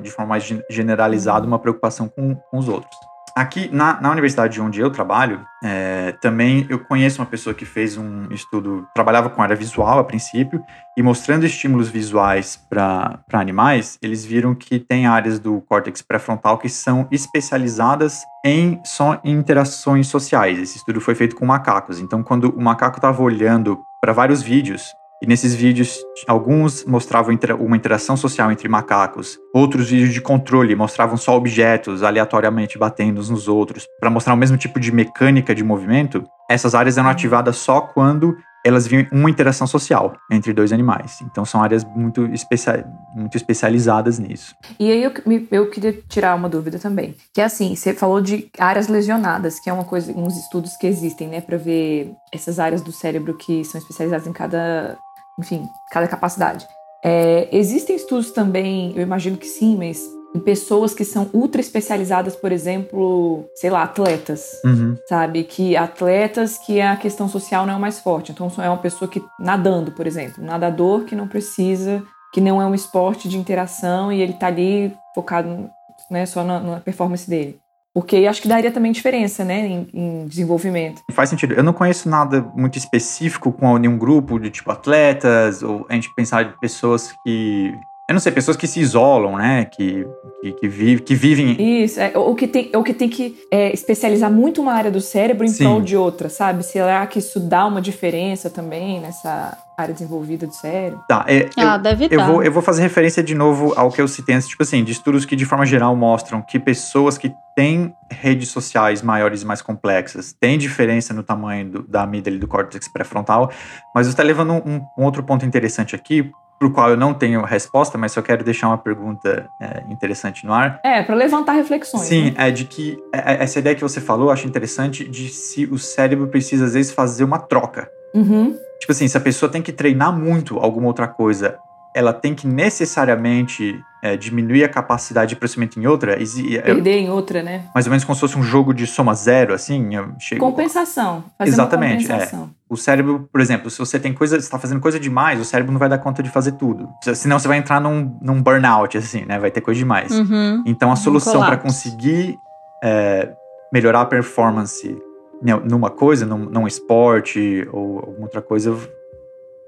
de, 0.02 0.10
forma 0.10 0.28
mais 0.28 0.44
gen- 0.44 0.62
generalizada, 0.68 1.46
uma 1.46 1.58
preocupação 1.58 2.10
com, 2.10 2.34
com 2.34 2.58
os 2.58 2.68
outros. 2.68 2.94
Aqui 3.34 3.70
na, 3.72 3.98
na 3.98 4.10
universidade 4.10 4.60
onde 4.60 4.78
eu 4.78 4.90
trabalho, 4.90 5.46
é, 5.64 6.12
também 6.20 6.66
eu 6.68 6.78
conheço 6.78 7.22
uma 7.22 7.26
pessoa 7.26 7.54
que 7.54 7.64
fez 7.64 7.96
um 7.96 8.26
estudo, 8.30 8.86
trabalhava 8.94 9.30
com 9.30 9.40
área 9.40 9.56
visual 9.56 9.98
a 9.98 10.04
princípio, 10.04 10.62
e 10.96 11.02
mostrando 11.02 11.46
estímulos 11.46 11.88
visuais 11.88 12.60
para 12.68 13.20
animais, 13.32 13.98
eles 14.02 14.22
viram 14.24 14.54
que 14.54 14.78
tem 14.78 15.06
áreas 15.06 15.38
do 15.38 15.62
córtex 15.62 16.02
pré-frontal 16.02 16.58
que 16.58 16.68
são 16.68 17.08
especializadas 17.10 18.20
em 18.44 18.78
só 18.84 19.18
interações 19.24 20.08
sociais. 20.08 20.58
Esse 20.58 20.76
estudo 20.76 21.00
foi 21.00 21.14
feito 21.14 21.34
com 21.34 21.46
macacos. 21.46 22.00
Então, 22.00 22.22
quando 22.22 22.50
o 22.50 22.60
macaco 22.60 22.98
estava 22.98 23.22
olhando 23.22 23.78
para 24.00 24.12
vários 24.12 24.42
vídeos, 24.42 24.92
e 25.22 25.26
nesses 25.26 25.54
vídeos, 25.54 26.04
alguns 26.26 26.84
mostravam 26.84 27.32
uma 27.60 27.76
interação 27.76 28.16
social 28.16 28.50
entre 28.50 28.68
macacos, 28.68 29.38
outros 29.54 29.88
vídeos 29.88 30.12
de 30.12 30.20
controle 30.20 30.74
mostravam 30.74 31.16
só 31.16 31.36
objetos 31.36 32.02
aleatoriamente 32.02 32.76
batendo 32.76 33.20
uns 33.20 33.30
nos 33.30 33.46
outros, 33.46 33.86
para 34.00 34.10
mostrar 34.10 34.34
o 34.34 34.36
mesmo 34.36 34.56
tipo 34.56 34.80
de 34.80 34.90
mecânica 34.90 35.54
de 35.54 35.62
movimento. 35.62 36.24
Essas 36.50 36.74
áreas 36.74 36.98
eram 36.98 37.08
ativadas 37.08 37.56
só 37.56 37.80
quando 37.80 38.36
elas 38.64 38.86
viam 38.86 39.06
uma 39.10 39.28
interação 39.28 39.66
social 39.66 40.14
entre 40.30 40.52
dois 40.52 40.72
animais. 40.72 41.20
Então 41.22 41.44
são 41.44 41.62
áreas 41.62 41.84
muito, 41.84 42.26
especia 42.26 42.84
muito 43.14 43.36
especializadas 43.36 44.18
nisso. 44.18 44.54
E 44.78 44.90
aí 44.90 45.02
eu, 45.02 45.12
eu 45.50 45.70
queria 45.70 45.92
tirar 46.08 46.34
uma 46.36 46.48
dúvida 46.48 46.78
também. 46.78 47.16
Que 47.34 47.40
é 47.40 47.44
assim, 47.44 47.74
você 47.74 47.92
falou 47.92 48.20
de 48.20 48.48
áreas 48.58 48.88
lesionadas, 48.88 49.58
que 49.58 49.68
é 49.68 49.72
uma 49.72 49.84
coisa, 49.84 50.12
uns 50.12 50.36
estudos 50.36 50.76
que 50.76 50.86
existem, 50.86 51.28
né, 51.28 51.40
para 51.40 51.56
ver 51.56 52.12
essas 52.32 52.58
áreas 52.58 52.82
do 52.82 52.92
cérebro 52.92 53.36
que 53.36 53.64
são 53.64 53.80
especializadas 53.80 54.26
em 54.26 54.32
cada, 54.32 54.96
enfim, 55.38 55.68
cada 55.90 56.06
capacidade. 56.08 56.66
É, 57.04 57.48
existem 57.50 57.96
estudos 57.96 58.30
também, 58.30 58.92
eu 58.94 59.02
imagino 59.02 59.36
que 59.36 59.46
sim, 59.46 59.76
mas 59.76 60.00
em 60.34 60.40
pessoas 60.40 60.94
que 60.94 61.04
são 61.04 61.28
ultra 61.34 61.60
especializadas, 61.60 62.34
por 62.34 62.52
exemplo, 62.52 63.44
sei 63.54 63.68
lá, 63.68 63.82
atletas, 63.82 64.60
Uhum. 64.64 64.96
sabe? 65.06 65.44
Que 65.44 65.76
atletas 65.76 66.56
que 66.58 66.80
a 66.80 66.96
questão 66.96 67.28
social 67.28 67.66
não 67.66 67.74
é 67.74 67.76
o 67.76 67.80
mais 67.80 67.98
forte. 68.00 68.32
Então 68.32 68.50
é 68.58 68.68
uma 68.68 68.78
pessoa 68.78 69.10
que 69.10 69.22
nadando, 69.38 69.92
por 69.92 70.06
exemplo, 70.06 70.42
um 70.42 70.46
nadador 70.46 71.04
que 71.04 71.14
não 71.14 71.28
precisa, 71.28 72.02
que 72.32 72.40
não 72.40 72.62
é 72.62 72.66
um 72.66 72.74
esporte 72.74 73.28
de 73.28 73.36
interação 73.36 74.10
e 74.10 74.22
ele 74.22 74.32
tá 74.32 74.46
ali 74.46 74.96
focado, 75.14 75.68
né, 76.10 76.24
só 76.24 76.42
na, 76.42 76.60
na 76.60 76.80
performance 76.80 77.28
dele. 77.28 77.60
Porque 77.94 78.16
acho 78.26 78.40
que 78.40 78.48
daria 78.48 78.70
também 78.70 78.90
diferença, 78.90 79.44
né, 79.44 79.66
em, 79.66 79.88
em 79.92 80.26
desenvolvimento. 80.26 81.02
Faz 81.10 81.28
sentido. 81.28 81.52
Eu 81.52 81.62
não 81.62 81.74
conheço 81.74 82.08
nada 82.08 82.40
muito 82.54 82.78
específico 82.78 83.52
com 83.52 83.76
nenhum 83.76 83.98
grupo 83.98 84.38
de 84.38 84.50
tipo 84.50 84.70
atletas, 84.70 85.62
ou 85.62 85.84
a 85.88 85.94
gente 85.94 86.12
pensar 86.14 86.44
de 86.44 86.58
pessoas 86.58 87.12
que. 87.22 87.74
Eu 88.08 88.14
não 88.14 88.20
sei, 88.20 88.32
pessoas 88.32 88.56
que 88.56 88.66
se 88.66 88.80
isolam, 88.80 89.36
né? 89.36 89.66
Que, 89.66 90.06
que, 90.40 90.52
que, 90.52 90.68
vive, 90.68 91.02
que 91.02 91.14
vivem. 91.14 91.82
Isso, 91.84 92.00
é, 92.00 92.12
ou 92.16 92.34
que 92.34 92.46
tem, 92.46 92.70
ou 92.74 92.82
que, 92.82 92.92
tem 92.92 93.08
que 93.08 93.38
é, 93.50 93.72
especializar 93.72 94.30
muito 94.30 94.60
uma 94.60 94.72
área 94.72 94.90
do 94.90 95.00
cérebro 95.00 95.44
em 95.44 95.48
Sim. 95.48 95.64
prol 95.64 95.80
de 95.80 95.96
outra, 95.96 96.28
sabe? 96.28 96.64
Será 96.64 97.06
que 97.06 97.18
isso 97.18 97.38
dá 97.38 97.66
uma 97.66 97.80
diferença 97.80 98.50
também 98.50 99.00
nessa 99.00 99.56
área 99.82 99.94
desenvolvida 99.94 100.46
do 100.46 100.52
cérebro? 100.52 101.00
Tá, 101.08 101.24
é, 101.28 101.44
eu- 101.56 101.68
Ah, 101.68 101.76
deve 101.78 102.06
Eu 102.10 102.18
dar. 102.18 102.26
vou, 102.30 102.42
eu 102.42 102.50
vou 102.52 102.62
fazer 102.62 102.82
referência 102.82 103.22
de 103.22 103.34
novo 103.34 103.72
ao 103.76 103.90
que 103.90 104.00
eu 104.00 104.08
citei 104.08 104.34
antes, 104.34 104.48
tipo 104.48 104.62
assim, 104.62 104.82
de 104.84 104.92
estudos 104.92 105.24
que 105.24 105.36
de 105.36 105.44
forma 105.44 105.64
geral 105.66 105.94
mostram 105.96 106.40
que 106.42 106.58
pessoas 106.58 107.18
que 107.18 107.34
têm 107.54 107.94
redes 108.10 108.48
sociais 108.48 109.02
maiores 109.02 109.42
e 109.42 109.46
mais 109.46 109.60
complexas 109.60 110.32
têm 110.32 110.56
diferença 110.56 111.12
no 111.12 111.22
tamanho 111.22 111.68
do- 111.70 111.82
da 111.82 112.02
amígdala 112.02 112.36
e 112.36 112.40
do 112.40 112.48
córtex 112.48 112.88
pré-frontal, 112.88 113.50
mas 113.94 114.06
você 114.06 114.12
está 114.12 114.22
levando 114.22 114.52
um, 114.54 114.84
um 114.96 115.04
outro 115.04 115.22
ponto 115.22 115.44
interessante 115.44 115.94
aqui, 115.94 116.30
para 116.58 116.68
o 116.68 116.70
qual 116.72 116.90
eu 116.90 116.96
não 116.96 117.12
tenho 117.12 117.42
resposta, 117.42 117.98
mas 117.98 118.12
só 118.12 118.22
quero 118.22 118.44
deixar 118.44 118.68
uma 118.68 118.78
pergunta 118.78 119.50
é, 119.60 119.82
interessante 119.90 120.46
no 120.46 120.52
ar. 120.52 120.78
É, 120.84 121.02
para 121.02 121.14
levantar 121.16 121.54
reflexões. 121.54 122.04
Sim, 122.04 122.30
né? 122.30 122.34
é 122.48 122.50
de 122.52 122.64
que 122.66 122.96
é- 123.12 123.34
é- 123.34 123.42
essa 123.42 123.58
ideia 123.58 123.74
que 123.74 123.82
você 123.82 124.00
falou, 124.00 124.28
eu 124.28 124.32
acho 124.32 124.46
interessante 124.46 125.02
de 125.08 125.28
se 125.28 125.64
o 125.66 125.76
cérebro 125.76 126.28
precisa 126.28 126.64
às 126.66 126.74
vezes 126.74 126.92
fazer 126.92 127.24
uma 127.24 127.40
troca. 127.40 127.90
Uhum. 128.14 128.56
Tipo 128.82 128.90
assim, 128.90 129.06
se 129.06 129.16
a 129.16 129.20
pessoa 129.20 129.48
tem 129.48 129.62
que 129.62 129.70
treinar 129.72 130.12
muito 130.12 130.58
alguma 130.58 130.88
outra 130.88 131.06
coisa, 131.06 131.56
ela 131.94 132.12
tem 132.12 132.34
que 132.34 132.48
necessariamente 132.48 133.80
é, 134.02 134.16
diminuir 134.16 134.64
a 134.64 134.68
capacidade 134.68 135.28
de 135.30 135.36
processamento 135.36 135.78
em 135.78 135.86
outra, 135.86 136.20
exi- 136.20 136.56
é, 136.58 136.62
Perder 136.62 136.96
em 136.98 137.08
outra, 137.08 137.44
né? 137.44 137.62
mais 137.72 137.86
ou 137.86 137.90
menos 137.90 138.02
como 138.04 138.16
se 138.16 138.20
fosse 138.20 138.36
um 138.36 138.42
jogo 138.42 138.74
de 138.74 138.84
soma 138.84 139.14
zero, 139.14 139.54
assim. 139.54 139.90
chego- 140.18 140.40
Compensação. 140.44 141.22
Exatamente, 141.38 142.06
é. 142.06 142.08
compensação. 142.08 142.50
O 142.68 142.76
cérebro, 142.76 143.28
por 143.30 143.40
exemplo, 143.40 143.70
se 143.70 143.78
você 143.78 144.00
tem 144.00 144.12
coisa, 144.12 144.36
está 144.36 144.58
fazendo 144.58 144.80
coisa 144.80 144.98
demais, 144.98 145.38
o 145.40 145.44
cérebro 145.44 145.70
não 145.70 145.78
vai 145.78 145.88
dar 145.88 145.98
conta 145.98 146.20
de 146.24 146.30
fazer 146.30 146.52
tudo. 146.52 146.88
Se- 147.04 147.14
Senão 147.14 147.38
você 147.38 147.46
vai 147.46 147.58
entrar 147.58 147.80
num, 147.80 148.18
num 148.20 148.42
burnout, 148.42 148.98
assim, 148.98 149.24
né? 149.24 149.38
Vai 149.38 149.52
ter 149.52 149.60
coisa 149.60 149.78
demais. 149.78 150.10
Uhum. 150.10 150.64
Então 150.66 150.90
a 150.90 150.96
solução 150.96 151.40
para 151.40 151.56
conseguir 151.56 152.36
é, 152.82 153.30
melhorar 153.72 154.00
a 154.00 154.06
performance 154.06 154.98
numa 155.42 155.90
coisa, 155.90 156.24
num, 156.24 156.38
num 156.38 156.66
esporte 156.66 157.68
ou 157.72 157.98
alguma 157.98 158.22
outra 158.22 158.40
coisa, 158.40 158.76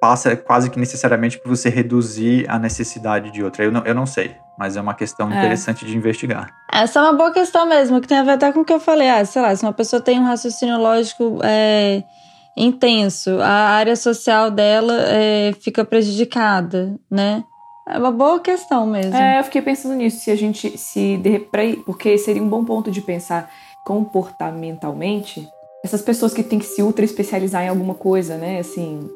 passa 0.00 0.37
quase 0.37 0.70
que 0.70 0.78
necessariamente 0.78 1.38
por 1.38 1.48
você 1.48 1.68
reduzir 1.68 2.44
a 2.48 2.58
necessidade 2.58 3.30
de 3.30 3.42
outra. 3.42 3.64
Eu 3.64 3.72
não, 3.72 3.82
eu 3.84 3.94
não 3.94 4.06
sei, 4.06 4.32
mas 4.58 4.76
é 4.76 4.80
uma 4.80 4.94
questão 4.94 5.32
É. 5.32 5.38
interessante 5.38 5.84
de 5.84 5.96
investigar. 5.96 6.52
Essa 6.70 7.00
é 7.00 7.02
uma 7.02 7.14
boa 7.14 7.32
questão 7.32 7.66
mesmo, 7.66 8.00
que 8.00 8.06
tem 8.08 8.18
a 8.18 8.22
ver 8.22 8.32
até 8.32 8.52
com 8.52 8.60
o 8.60 8.64
que 8.64 8.72
eu 8.72 8.80
falei. 8.80 9.08
Ah, 9.08 9.24
sei 9.24 9.40
lá, 9.42 9.56
se 9.56 9.64
uma 9.64 9.72
pessoa 9.72 10.02
tem 10.02 10.20
um 10.20 10.24
raciocínio 10.24 10.78
lógico 10.78 11.40
é, 11.42 12.02
intenso, 12.56 13.40
a 13.40 13.48
área 13.48 13.96
social 13.96 14.50
dela 14.50 14.94
é, 15.08 15.52
fica 15.60 15.84
prejudicada, 15.84 16.94
né? 17.10 17.42
É 17.88 17.98
uma 17.98 18.12
boa 18.12 18.40
questão 18.40 18.87
mesmo. 18.87 19.14
É, 19.16 19.40
eu 19.40 19.44
fiquei 19.44 19.60
pensando 19.60 19.94
nisso, 19.94 20.20
se 20.20 20.30
a 20.30 20.37
gente 20.37 20.76
se 20.78 21.20
porque 21.84 22.16
seria 22.16 22.42
um 22.42 22.48
bom 22.48 22.64
ponto 22.64 22.90
de 22.90 23.00
pensar 23.00 23.50
comportamentalmente 23.84 25.46
essas 25.85 26.01
pessoas 26.01 26.33
que 26.33 26.42
têm 26.42 26.59
que 26.59 26.64
se 26.64 26.83
ultra 26.83 27.05
especializar 27.05 27.62
em 27.62 27.68
alguma 27.68 27.94
coisa, 27.94 28.38
né? 28.38 28.59
Assim, 28.59 29.07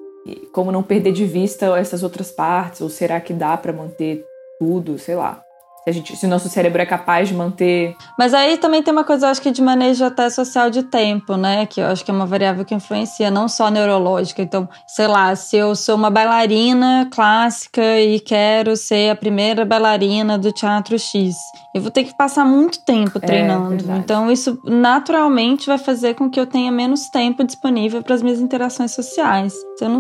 como 0.53 0.71
não 0.71 0.83
perder 0.83 1.13
de 1.13 1.25
vista 1.25 1.67
essas 1.79 2.03
outras 2.03 2.31
partes, 2.31 2.83
ou 2.83 2.91
será 2.91 3.19
que 3.23 3.33
dá 3.33 3.57
pra 3.57 3.73
manter 3.73 4.23
tudo, 4.59 4.99
sei 4.99 5.17
lá. 5.17 5.43
Se, 5.89 5.91
a 5.91 5.93
gente, 5.93 6.17
se 6.17 6.27
o 6.27 6.29
nosso 6.29 6.49
cérebro 6.49 6.83
é 6.83 6.87
capaz 6.87 7.29
de 7.29 7.35
manter. 7.35 7.97
Mas 8.19 8.35
aí 8.35 8.59
também 8.59 8.83
tem 8.83 8.93
uma 8.93 9.05
coisa, 9.05 9.27
eu 9.27 9.31
acho 9.31 9.41
que 9.41 9.51
de 9.51 9.63
manejo 9.63 10.05
até 10.05 10.29
social 10.29 10.69
de 10.69 10.83
tempo, 10.83 11.37
né? 11.37 11.65
Que 11.65 11.81
eu 11.81 11.87
acho 11.87 12.05
que 12.05 12.11
é 12.11 12.15
uma 12.15 12.27
variável 12.27 12.65
que 12.65 12.75
influencia, 12.75 13.31
não 13.31 13.49
só 13.49 13.71
neurológica. 13.71 14.43
Então, 14.43 14.69
sei 14.87 15.07
lá, 15.07 15.35
se 15.35 15.57
eu 15.57 15.75
sou 15.75 15.95
uma 15.95 16.11
bailarina 16.11 17.09
clássica 17.11 17.99
e 18.01 18.21
quero 18.21 18.77
ser 18.77 19.11
a 19.11 19.17
primeira 19.17 19.65
bailarina 19.65 20.37
do 20.37 20.53
teatro 20.53 20.99
X, 20.99 21.35
eu 21.75 21.81
vou 21.81 21.91
ter 21.91 22.05
que 22.05 22.17
passar 22.17 22.45
muito 22.45 22.85
tempo 22.85 23.19
treinando. 23.19 23.71
verdade. 23.71 24.01
então, 24.01 24.31
isso 24.31 24.61
naturalmente 24.65 25.67
vai 25.67 25.79
fazer 25.79 26.15
com 26.15 26.29
que 26.29 26.39
eu 26.39 26.47
tenha 26.47 26.71
menos 26.71 27.09
tempo 27.09 27.43
disponível 27.45 28.03
para 28.03 28.15
as 28.15 28.23
minhas 28.23 28.41
interações 28.41 28.93
sociais. 28.93 29.55
Se 29.77 29.85
eu 29.85 29.89
não, 29.89 29.99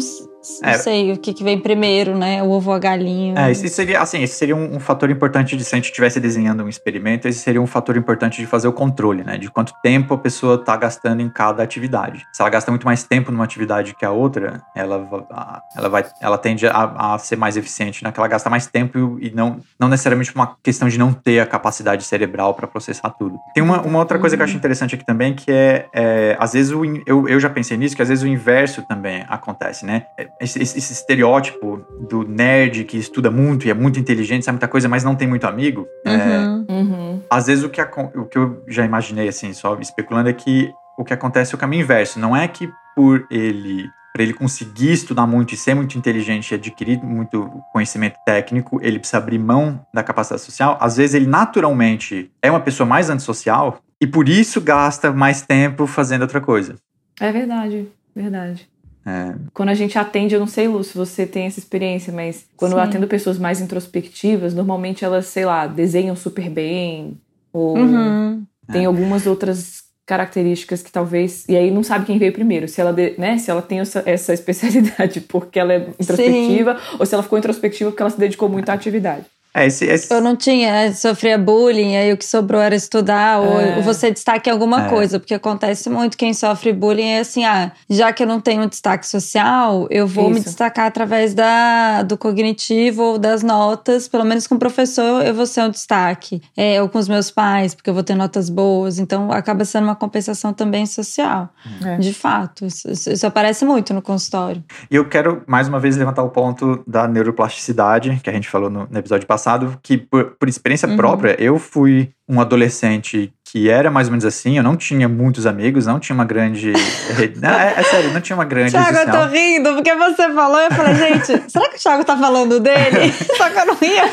Não 0.62 0.70
é, 0.70 0.78
sei 0.78 1.12
o 1.12 1.18
que, 1.18 1.32
que 1.32 1.42
vem 1.42 1.58
primeiro, 1.58 2.16
né? 2.16 2.42
O 2.42 2.50
ovo 2.50 2.70
ou 2.70 2.76
a 2.76 2.78
galinha. 2.78 3.34
É, 3.36 3.50
esse 3.50 3.68
seria, 3.68 4.00
assim, 4.00 4.22
esse 4.22 4.36
seria 4.36 4.54
um, 4.54 4.76
um, 4.76 4.80
fator 4.80 5.10
importante 5.10 5.56
de 5.56 5.64
se 5.64 5.74
a 5.74 5.76
gente 5.76 5.86
estivesse 5.86 6.20
desenhando 6.20 6.62
um 6.62 6.68
experimento, 6.68 7.26
esse 7.26 7.40
seria 7.40 7.60
um 7.60 7.66
fator 7.66 7.96
importante 7.96 8.40
de 8.40 8.46
fazer 8.46 8.68
o 8.68 8.72
controle, 8.72 9.24
né? 9.24 9.36
De 9.36 9.50
quanto 9.50 9.72
tempo 9.82 10.14
a 10.14 10.18
pessoa 10.18 10.54
está 10.54 10.76
gastando 10.76 11.20
em 11.20 11.28
cada 11.28 11.62
atividade. 11.62 12.24
Se 12.32 12.40
ela 12.40 12.50
gasta 12.50 12.70
muito 12.70 12.86
mais 12.86 13.02
tempo 13.02 13.32
numa 13.32 13.44
atividade 13.44 13.94
que 13.94 14.04
a 14.04 14.10
outra, 14.10 14.62
ela, 14.76 15.62
ela, 15.76 15.88
vai, 15.88 16.06
ela 16.20 16.38
tende 16.38 16.66
a, 16.66 17.14
a 17.14 17.18
ser 17.18 17.36
mais 17.36 17.56
eficiente 17.56 18.02
naquela 18.02 18.28
ela 18.28 18.28
gasta 18.28 18.50
mais 18.50 18.66
tempo 18.66 19.18
e 19.20 19.30
não, 19.30 19.60
não 19.78 19.88
necessariamente 19.88 20.34
uma 20.34 20.56
questão 20.62 20.88
de 20.88 20.98
não 20.98 21.12
ter 21.12 21.40
a 21.40 21.46
capacidade 21.46 22.04
cerebral 22.04 22.52
para 22.54 22.66
processar 22.66 23.10
tudo. 23.10 23.38
Tem 23.54 23.62
uma, 23.62 23.80
uma 23.80 23.98
outra 23.98 24.18
coisa 24.18 24.36
que 24.36 24.42
eu 24.42 24.44
acho 24.44 24.56
interessante 24.56 24.94
aqui 24.94 25.04
também, 25.04 25.34
que 25.34 25.50
é, 25.50 25.88
é 25.92 26.36
às 26.38 26.52
vezes, 26.52 26.72
o, 26.72 26.84
eu, 27.06 27.28
eu 27.28 27.40
já 27.40 27.48
pensei 27.48 27.76
nisso, 27.76 27.96
que 27.96 28.02
às 28.02 28.08
vezes 28.08 28.22
o 28.22 28.28
inverso 28.28 28.82
também 28.82 29.24
acontece, 29.28 29.86
né? 29.86 30.06
Esse, 30.40 30.62
esse, 30.62 30.78
esse 30.78 30.92
estereótipo 30.92 31.84
do 32.08 32.26
nerd 32.26 32.84
que 32.84 32.96
estuda 32.96 33.30
muito 33.30 33.66
e 33.66 33.70
é 33.70 33.74
muito 33.74 33.98
inteligente, 33.98 34.44
sabe 34.44 34.54
muita 34.56 34.68
coisa, 34.68 34.88
mas 34.88 35.04
não 35.04 35.14
tem 35.14 35.28
muito 35.28 35.46
amigo. 35.46 35.86
É, 36.04 36.10
uhum, 36.10 36.66
é, 36.68 36.72
uhum. 36.72 37.22
Às 37.30 37.46
vezes 37.46 37.64
o 37.64 37.68
que, 37.68 37.80
o 37.80 38.24
que 38.24 38.38
eu 38.38 38.62
já 38.68 38.84
imaginei, 38.84 39.28
assim, 39.28 39.52
só 39.52 39.76
especulando, 39.80 40.28
é 40.28 40.32
que 40.32 40.72
o 40.98 41.04
que 41.04 41.12
acontece 41.12 41.54
é 41.54 41.56
o 41.56 41.58
caminho 41.58 41.82
inverso. 41.82 42.18
Não 42.18 42.36
é 42.36 42.46
que 42.48 42.68
por 42.94 43.26
ele 43.30 43.88
para 44.12 44.24
ele 44.24 44.34
conseguir 44.34 44.92
estudar 44.92 45.28
muito 45.28 45.54
e 45.54 45.56
ser 45.56 45.74
muito 45.74 45.96
inteligente 45.96 46.50
e 46.50 46.54
adquirir 46.56 47.00
muito 47.00 47.48
conhecimento 47.72 48.16
técnico, 48.26 48.80
ele 48.82 48.98
precisa 48.98 49.18
abrir 49.18 49.38
mão 49.38 49.86
da 49.94 50.02
capacidade 50.02 50.42
social. 50.42 50.76
Às 50.80 50.96
vezes 50.96 51.14
ele 51.14 51.26
naturalmente 51.26 52.28
é 52.42 52.50
uma 52.50 52.58
pessoa 52.58 52.84
mais 52.84 53.08
antissocial 53.10 53.78
e 54.00 54.08
por 54.08 54.28
isso 54.28 54.60
gasta 54.60 55.12
mais 55.12 55.42
tempo 55.42 55.86
fazendo 55.86 56.22
outra 56.22 56.40
coisa. 56.40 56.74
É 57.20 57.30
verdade, 57.30 57.88
verdade. 58.12 58.68
É. 59.08 59.34
Quando 59.54 59.70
a 59.70 59.74
gente 59.74 59.98
atende, 59.98 60.34
eu 60.34 60.40
não 60.40 60.46
sei, 60.46 60.68
Lu, 60.68 60.84
se 60.84 60.96
você 60.96 61.24
tem 61.24 61.46
essa 61.46 61.58
experiência, 61.58 62.12
mas 62.12 62.44
quando 62.56 62.72
Sim. 62.72 62.76
eu 62.76 62.82
atendo 62.82 63.06
pessoas 63.06 63.38
mais 63.38 63.58
introspectivas, 63.58 64.52
normalmente 64.52 65.02
elas, 65.02 65.26
sei 65.26 65.46
lá, 65.46 65.66
desenham 65.66 66.14
super 66.14 66.50
bem, 66.50 67.18
ou 67.50 67.78
uhum. 67.78 68.44
tem 68.70 68.82
é. 68.82 68.86
algumas 68.86 69.26
outras 69.26 69.88
características 70.04 70.82
que 70.82 70.90
talvez 70.90 71.46
e 71.48 71.56
aí 71.56 71.70
não 71.70 71.82
sabe 71.82 72.06
quem 72.06 72.18
veio 72.18 72.32
primeiro 72.32 72.66
se 72.66 72.80
ela 72.80 72.96
né 73.18 73.36
se 73.36 73.50
ela 73.50 73.60
tem 73.60 73.80
essa, 73.80 74.02
essa 74.06 74.32
especialidade 74.32 75.20
porque 75.20 75.60
ela 75.60 75.74
é 75.74 75.90
introspectiva 76.00 76.78
Sim. 76.78 76.96
ou 76.98 77.04
se 77.04 77.12
ela 77.12 77.22
ficou 77.22 77.38
introspectiva 77.38 77.90
porque 77.90 78.02
ela 78.02 78.08
se 78.08 78.18
dedicou 78.18 78.48
muito 78.48 78.70
à 78.70 78.72
atividade 78.72 79.26
é, 79.54 79.66
esse, 79.66 79.84
esse... 79.86 80.12
Eu 80.12 80.20
não 80.20 80.36
tinha, 80.36 80.92
sofria 80.92 81.38
bullying, 81.38 81.96
aí 81.96 82.12
o 82.12 82.16
que 82.16 82.24
sobrou 82.24 82.60
era 82.60 82.74
estudar, 82.74 83.42
é. 83.42 83.76
ou 83.76 83.82
você 83.82 84.10
destaque 84.10 84.48
alguma 84.48 84.86
é. 84.86 84.88
coisa, 84.88 85.18
porque 85.18 85.34
acontece 85.34 85.88
muito, 85.88 86.16
quem 86.16 86.34
sofre 86.34 86.72
bullying 86.72 87.08
é 87.08 87.20
assim, 87.20 87.44
ah, 87.44 87.72
já 87.88 88.12
que 88.12 88.22
eu 88.22 88.26
não 88.26 88.40
tenho 88.40 88.68
destaque 88.68 89.06
social, 89.06 89.86
eu 89.90 90.06
vou 90.06 90.26
Isso. 90.26 90.34
me 90.34 90.40
destacar 90.40 90.86
através 90.86 91.34
da, 91.34 92.02
do 92.02 92.16
cognitivo 92.16 93.02
ou 93.02 93.18
das 93.18 93.42
notas, 93.42 94.06
pelo 94.06 94.24
menos 94.24 94.46
com 94.46 94.54
o 94.54 94.58
professor 94.58 95.24
eu 95.24 95.34
vou 95.34 95.46
ser 95.46 95.62
um 95.62 95.70
destaque, 95.70 96.42
é, 96.56 96.80
ou 96.82 96.88
com 96.88 96.98
os 96.98 97.08
meus 97.08 97.30
pais, 97.30 97.74
porque 97.74 97.88
eu 97.88 97.94
vou 97.94 98.02
ter 98.02 98.14
notas 98.14 98.48
boas, 98.48 98.98
então 98.98 99.32
acaba 99.32 99.64
sendo 99.64 99.84
uma 99.84 99.96
compensação 99.96 100.52
também 100.52 100.86
social, 100.86 101.48
é. 101.84 101.96
de 101.96 102.12
fato, 102.12 102.66
isso, 102.66 102.90
isso 102.90 103.26
aparece 103.26 103.64
muito 103.64 103.94
no 103.94 104.02
consultório. 104.02 104.62
E 104.90 104.96
eu 104.96 105.08
quero, 105.08 105.42
mais 105.46 105.68
uma 105.68 105.80
vez, 105.80 105.96
levantar 105.96 106.22
o 106.22 106.30
ponto 106.30 106.82
da 106.86 107.08
neuroplasticidade, 107.08 108.20
que 108.22 108.30
a 108.30 108.32
gente 108.32 108.48
falou 108.48 108.70
no, 108.70 108.86
no 108.90 108.98
episódio 108.98 109.26
passado, 109.26 109.37
passado 109.38 109.78
que, 109.80 109.96
por, 109.96 110.36
por 110.36 110.48
experiência 110.48 110.88
uhum. 110.88 110.96
própria, 110.96 111.40
eu 111.40 111.58
fui 111.58 112.10
um 112.28 112.40
adolescente 112.40 113.32
que 113.50 113.70
era 113.70 113.90
mais 113.90 114.08
ou 114.08 114.12
menos 114.12 114.26
assim, 114.26 114.58
eu 114.58 114.62
não 114.62 114.76
tinha 114.76 115.08
muitos 115.08 115.46
amigos, 115.46 115.86
não 115.86 115.98
tinha 115.98 116.14
uma 116.14 116.24
grande. 116.24 116.70
não, 117.40 117.48
é, 117.48 117.74
é, 117.78 117.82
sério, 117.82 118.12
não 118.12 118.20
tinha 118.20 118.36
uma 118.36 118.44
grande. 118.44 118.72
Thiago, 118.72 118.98
eu 118.98 119.10
tô 119.10 119.24
rindo, 119.26 119.74
porque 119.74 119.94
você 119.94 120.30
falou, 120.34 120.60
eu 120.60 120.70
falei, 120.70 120.94
gente, 120.94 121.42
será 121.50 121.68
que 121.70 121.76
o 121.76 121.78
Thiago 121.78 122.04
tá 122.04 122.16
falando 122.16 122.60
dele? 122.60 123.10
Só 123.38 123.48
que 123.48 123.58
eu 123.58 123.66
não 123.66 123.76
ia. 123.80 124.04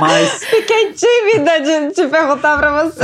Mas. 0.00 0.44
Fiquei 0.44 0.94
tímida 0.94 1.60
de 1.60 1.94
te 1.94 2.06
perguntar 2.06 2.56
pra 2.56 2.84
você. 2.84 3.00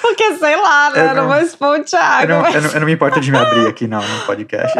porque, 0.00 0.34
sei 0.36 0.56
lá, 0.56 0.90
né? 0.90 1.10
Eu 1.10 1.14
não, 1.16 1.26
vou 1.26 1.38
expor 1.38 1.80
o 1.80 1.82
Thiago. 1.82 2.22
Eu 2.22 2.36
não, 2.36 2.42
mas... 2.42 2.54
eu, 2.54 2.62
não, 2.62 2.70
eu 2.70 2.80
não, 2.80 2.86
me 2.86 2.92
importo 2.92 3.20
de 3.20 3.32
me 3.32 3.38
abrir 3.38 3.66
aqui, 3.66 3.88
não, 3.88 4.00
no 4.00 4.20
podcast. 4.20 4.72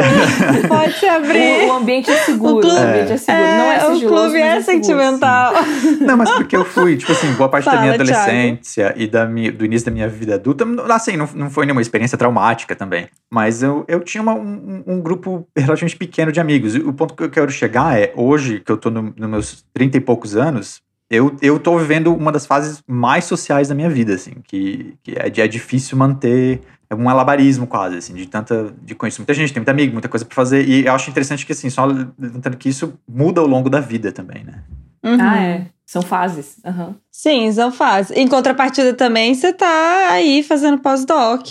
Pode 0.68 0.92
se 1.00 1.06
abrir. 1.06 1.64
O, 1.64 1.68
o 1.68 1.72
ambiente 1.72 2.12
é 2.12 2.16
seguro. 2.18 2.58
O, 2.58 2.60
clube, 2.60 2.76
o 2.76 2.80
ambiente 2.80 3.12
é 3.12 3.16
seguro. 3.16 3.44
É, 3.44 3.58
não 3.58 3.72
é 3.72 3.80
sigiloso. 3.80 4.06
O 4.06 4.08
clube 4.08 4.36
é, 4.38 4.56
é 4.56 4.60
sentimental. 4.60 5.54
Não, 6.00 6.16
mas 6.16 6.30
porque 6.30 6.54
eu 6.54 6.64
fui, 6.64 6.96
tipo 6.96 7.10
assim, 7.10 7.32
boa 7.32 7.48
parte 7.48 7.64
Fala, 7.64 7.78
da 7.78 7.82
minha 7.82 7.94
adolescência 7.94 8.84
Thiago. 8.84 9.00
e 9.00 9.06
da 9.08 9.26
minha, 9.26 9.50
do 9.64 9.66
início 9.66 9.86
da 9.86 9.92
minha 9.92 10.08
vida 10.08 10.34
adulta, 10.34 10.64
assim, 10.90 11.16
não, 11.16 11.28
não 11.34 11.50
foi 11.50 11.64
nenhuma 11.64 11.80
experiência 11.80 12.18
traumática 12.18 12.76
também. 12.76 13.08
Mas 13.32 13.62
eu, 13.62 13.84
eu 13.88 14.00
tinha 14.00 14.22
uma, 14.22 14.34
um, 14.34 14.84
um, 14.86 15.00
grupo 15.00 15.48
relativamente 15.56 15.96
pequeno 15.96 16.30
de 16.30 16.40
amigos. 16.40 16.74
E 16.74 16.78
o 16.78 16.92
ponto 16.92 17.14
que 17.14 17.22
eu 17.22 17.30
quero 17.30 17.50
chegar 17.50 17.98
é, 17.98 18.12
hoje, 18.14 18.60
que 18.60 18.70
eu 18.70 18.76
tô 18.76 18.90
nos 18.90 19.14
no 19.16 19.28
meus 19.28 19.64
30 19.72 19.96
e 19.96 20.00
poucos 20.00 20.36
anos, 20.36 20.82
eu, 21.10 21.36
eu 21.42 21.58
tô 21.58 21.78
vivendo 21.78 22.14
uma 22.14 22.32
das 22.32 22.46
fases 22.46 22.82
mais 22.86 23.24
sociais 23.24 23.68
da 23.68 23.74
minha 23.74 23.90
vida, 23.90 24.14
assim, 24.14 24.34
que, 24.46 24.96
que 25.02 25.12
é, 25.12 25.44
é 25.44 25.48
difícil 25.48 25.96
manter 25.96 26.60
é 26.88 26.94
um 26.94 27.08
alabarismo 27.08 27.66
quase, 27.66 27.96
assim, 27.96 28.14
de 28.14 28.26
tanta, 28.26 28.74
de 28.82 28.94
conhecer 28.94 29.20
muita 29.20 29.34
gente, 29.34 29.52
tem 29.52 29.60
muito 29.60 29.68
amigo, 29.68 29.92
muita 29.92 30.08
coisa 30.08 30.24
para 30.24 30.34
fazer, 30.34 30.68
e 30.68 30.86
eu 30.86 30.92
acho 30.92 31.10
interessante 31.10 31.46
que, 31.46 31.52
assim, 31.52 31.70
só 31.70 31.84
levantando 31.84 32.56
que 32.56 32.68
isso 32.68 32.94
muda 33.08 33.40
ao 33.40 33.46
longo 33.46 33.70
da 33.70 33.80
vida 33.80 34.12
também, 34.12 34.44
né? 34.44 34.62
Uhum. 35.02 35.18
Ah, 35.20 35.42
é. 35.42 35.66
São 35.86 36.00
fases. 36.00 36.56
Uhum. 36.64 36.94
Sim, 37.10 37.52
são 37.52 37.70
fases. 37.70 38.16
Em 38.16 38.26
contrapartida 38.26 38.94
também, 38.94 39.34
você 39.34 39.52
tá 39.52 40.08
aí 40.10 40.42
fazendo 40.42 40.78
pós-doc 40.78 41.46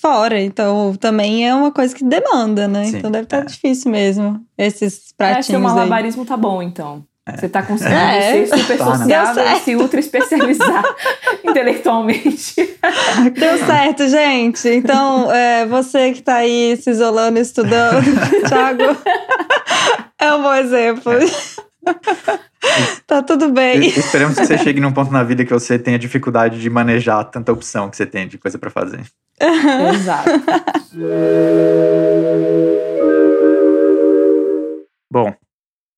fora. 0.00 0.40
Então, 0.40 0.96
também 0.96 1.46
é 1.46 1.54
uma 1.54 1.70
coisa 1.70 1.94
que 1.94 2.02
demanda, 2.02 2.66
né? 2.66 2.86
Sim, 2.86 2.96
então 2.96 3.10
deve 3.10 3.24
estar 3.24 3.38
tá 3.38 3.42
é. 3.42 3.46
difícil 3.46 3.90
mesmo. 3.90 4.42
Esses 4.56 5.12
pratinhos. 5.12 5.48
É, 5.48 5.52
seu 5.52 5.60
malabarismo 5.60 6.24
tá 6.24 6.36
bom, 6.36 6.62
então. 6.62 7.04
É. 7.28 7.36
Você 7.36 7.48
tá 7.48 7.62
conseguindo 7.62 7.94
é. 7.94 8.46
ser 8.46 8.58
super 8.58 8.78
tá, 8.78 8.84
né? 8.86 8.96
sociável 8.96 9.44
e 9.44 9.60
se 9.60 9.76
ultra 9.76 10.00
especializar 10.00 10.84
intelectualmente. 11.44 12.54
Deu 13.38 13.58
certo, 13.66 14.08
gente. 14.08 14.66
Então, 14.68 15.30
é, 15.30 15.66
você 15.66 16.12
que 16.12 16.22
tá 16.22 16.36
aí 16.36 16.78
se 16.80 16.90
isolando, 16.90 17.38
estudando, 17.38 18.02
Thiago, 18.48 18.96
é 20.18 20.32
um 20.32 20.42
bom 20.42 20.54
exemplo. 20.54 21.12
tá 23.06 23.22
tudo 23.22 23.52
bem. 23.52 23.86
Esperamos 23.88 24.38
que 24.38 24.46
você 24.46 24.56
chegue 24.56 24.80
num 24.80 24.92
ponto 24.92 25.12
na 25.12 25.22
vida 25.22 25.44
que 25.44 25.52
você 25.52 25.78
tenha 25.78 25.98
dificuldade 25.98 26.58
de 26.58 26.70
manejar 26.70 27.22
tanta 27.24 27.52
opção 27.52 27.90
que 27.90 27.96
você 27.96 28.06
tem 28.06 28.26
de 28.26 28.38
coisa 28.38 28.58
para 28.58 28.70
fazer. 28.70 29.02
Exato. 29.94 30.30
Bom, 35.10 35.34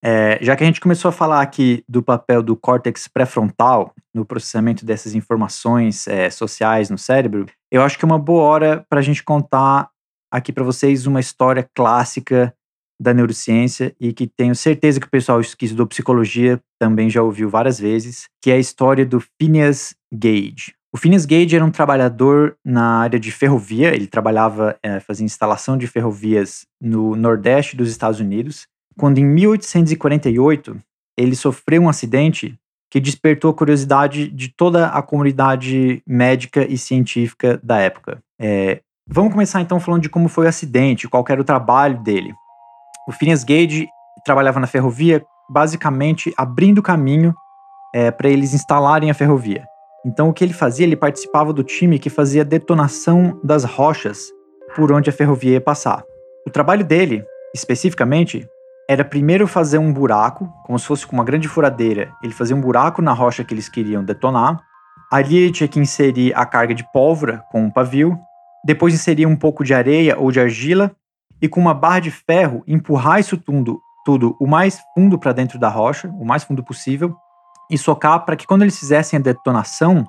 é, 0.03 0.39
já 0.41 0.57
que 0.57 0.65
a 0.65 0.67
gente 0.67 0.81
começou 0.81 1.11
a 1.11 1.13
falar 1.13 1.43
aqui 1.43 1.85
do 1.89 2.03
papel 2.03 2.43
do 2.43 2.57
córtex 2.57 3.07
pré-frontal 3.07 3.95
no 4.15 4.25
processamento 4.25 4.85
dessas 4.85 5.15
informações 5.15 6.07
é, 6.09 6.31
sociais 6.31 6.89
no 6.89 6.97
cérebro, 6.97 7.47
eu 7.71 7.83
acho 7.83 7.99
que 7.99 8.05
é 8.05 8.07
uma 8.07 8.19
boa 8.19 8.43
hora 8.43 8.85
para 8.89 9.01
a 9.01 9.03
gente 9.03 9.23
contar 9.23 9.91
aqui 10.33 10.53
para 10.53 10.65
vocês 10.65 11.07
uma 11.07 11.21
história 11.21 11.69
clássica 11.75 12.55
da 13.01 13.15
neurociência 13.15 13.95
e 13.99 14.13
que 14.13 14.27
tenho 14.27 14.55
certeza 14.55 15.01
que 15.01 15.07
o 15.07 15.11
pessoal 15.11 15.41
que 15.41 15.65
estudou 15.65 15.87
psicologia 15.87 16.61
também 16.79 17.09
já 17.09 17.23
ouviu 17.23 17.49
várias 17.49 17.79
vezes, 17.79 18.27
que 18.43 18.51
é 18.51 18.55
a 18.55 18.59
história 18.59 19.07
do 19.07 19.23
Phineas 19.41 19.95
Gage. 20.13 20.75
O 20.93 20.99
Phineas 20.99 21.25
Gage 21.25 21.57
era 21.57 21.65
um 21.65 21.71
trabalhador 21.71 22.57
na 22.65 23.01
área 23.01 23.19
de 23.19 23.31
ferrovia, 23.31 23.95
ele 23.95 24.07
trabalhava, 24.07 24.77
é, 24.83 24.99
fazia 25.01 25.25
instalação 25.25 25.79
de 25.79 25.87
ferrovias 25.87 26.67
no 26.81 27.15
nordeste 27.17 27.77
dos 27.77 27.91
Estados 27.91 28.21
Unidos, 28.21 28.67
quando 29.01 29.17
em 29.17 29.25
1848 29.25 30.77
ele 31.17 31.35
sofreu 31.35 31.81
um 31.81 31.89
acidente 31.89 32.55
que 32.91 33.01
despertou 33.01 33.51
a 33.51 33.55
curiosidade 33.55 34.29
de 34.29 34.49
toda 34.49 34.89
a 34.89 35.01
comunidade 35.01 36.03
médica 36.07 36.67
e 36.71 36.77
científica 36.77 37.59
da 37.63 37.79
época. 37.79 38.19
É, 38.39 38.83
vamos 39.07 39.33
começar 39.33 39.63
então 39.63 39.81
falando 39.81 40.03
de 40.03 40.11
como 40.11 40.29
foi 40.29 40.45
o 40.45 40.49
acidente, 40.51 41.09
qual 41.09 41.25
era 41.31 41.41
o 41.41 41.45
trabalho 41.45 41.99
dele. 42.03 42.35
O 43.09 43.13
Phineas 43.13 43.43
Gage 43.43 43.89
trabalhava 44.23 44.61
na 44.61 44.67
ferrovia, 44.67 45.25
basicamente 45.49 46.35
abrindo 46.37 46.83
caminho 46.83 47.35
é, 47.95 48.11
para 48.11 48.29
eles 48.29 48.53
instalarem 48.53 49.11
a 49.11 49.15
ferrovia. 49.15 49.65
Então, 50.05 50.29
o 50.29 50.33
que 50.35 50.45
ele 50.45 50.53
fazia? 50.53 50.85
Ele 50.85 50.97
participava 50.97 51.55
do 51.55 51.65
time 51.65 51.99
que 51.99 52.11
fazia 52.11 52.45
detonação 52.45 53.41
das 53.43 53.65
rochas 53.65 54.27
por 54.77 54.93
onde 54.93 55.09
a 55.09 55.13
ferrovia 55.13 55.53
ia 55.53 55.61
passar. 55.61 56.05
O 56.47 56.51
trabalho 56.51 56.85
dele, 56.85 57.25
especificamente, 57.55 58.47
era 58.91 59.05
primeiro 59.05 59.47
fazer 59.47 59.79
um 59.79 59.93
buraco, 59.93 60.53
como 60.65 60.77
se 60.77 60.85
fosse 60.85 61.07
com 61.07 61.15
uma 61.15 61.23
grande 61.23 61.47
furadeira. 61.47 62.13
Ele 62.21 62.33
fazia 62.33 62.57
um 62.57 62.61
buraco 62.61 63.01
na 63.01 63.13
rocha 63.13 63.45
que 63.45 63.55
eles 63.55 63.69
queriam 63.69 64.03
detonar. 64.03 64.61
Ali 65.13 65.37
ele 65.37 65.53
tinha 65.53 65.69
que 65.69 65.79
inserir 65.79 66.35
a 66.35 66.45
carga 66.45 66.75
de 66.75 66.83
pólvora 66.93 67.45
com 67.53 67.63
um 67.63 67.71
pavio. 67.71 68.19
Depois 68.65 68.93
inseria 68.93 69.29
um 69.29 69.37
pouco 69.37 69.63
de 69.63 69.73
areia 69.73 70.19
ou 70.19 70.33
de 70.33 70.41
argila 70.41 70.91
e 71.41 71.47
com 71.47 71.61
uma 71.61 71.73
barra 71.73 72.01
de 72.01 72.11
ferro 72.11 72.65
empurrar 72.67 73.21
isso 73.21 73.37
tudo, 73.37 73.81
tudo 74.05 74.37
o 74.41 74.47
mais 74.49 74.81
fundo 74.93 75.17
para 75.17 75.33
dentro 75.33 75.57
da 75.57 75.69
rocha, 75.69 76.09
o 76.09 76.25
mais 76.25 76.43
fundo 76.43 76.65
possível, 76.65 77.15
e 77.71 77.79
socar 77.79 78.25
para 78.25 78.35
que 78.35 78.45
quando 78.45 78.63
eles 78.63 78.77
fizessem 78.77 79.21
a 79.21 79.23
detonação 79.23 80.05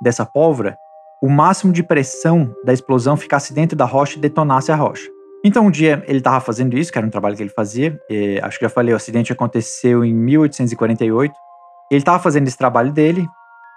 dessa 0.00 0.24
pólvora, 0.24 0.76
o 1.20 1.28
máximo 1.28 1.72
de 1.72 1.82
pressão 1.82 2.54
da 2.64 2.72
explosão 2.72 3.16
ficasse 3.16 3.52
dentro 3.52 3.76
da 3.76 3.86
rocha 3.86 4.18
e 4.18 4.20
detonasse 4.20 4.70
a 4.70 4.76
rocha. 4.76 5.10
Então, 5.44 5.66
um 5.66 5.70
dia 5.70 6.02
ele 6.06 6.18
estava 6.18 6.40
fazendo 6.40 6.76
isso, 6.76 6.92
que 6.92 6.98
era 6.98 7.06
um 7.06 7.10
trabalho 7.10 7.36
que 7.36 7.42
ele 7.42 7.50
fazia. 7.50 7.98
acho 8.42 8.58
que 8.58 8.64
já 8.64 8.68
falei, 8.68 8.92
o 8.92 8.96
acidente 8.96 9.32
aconteceu 9.32 10.04
em 10.04 10.14
1848. 10.14 11.34
Ele 11.90 12.00
estava 12.00 12.22
fazendo 12.22 12.46
esse 12.46 12.58
trabalho 12.58 12.92
dele 12.92 13.26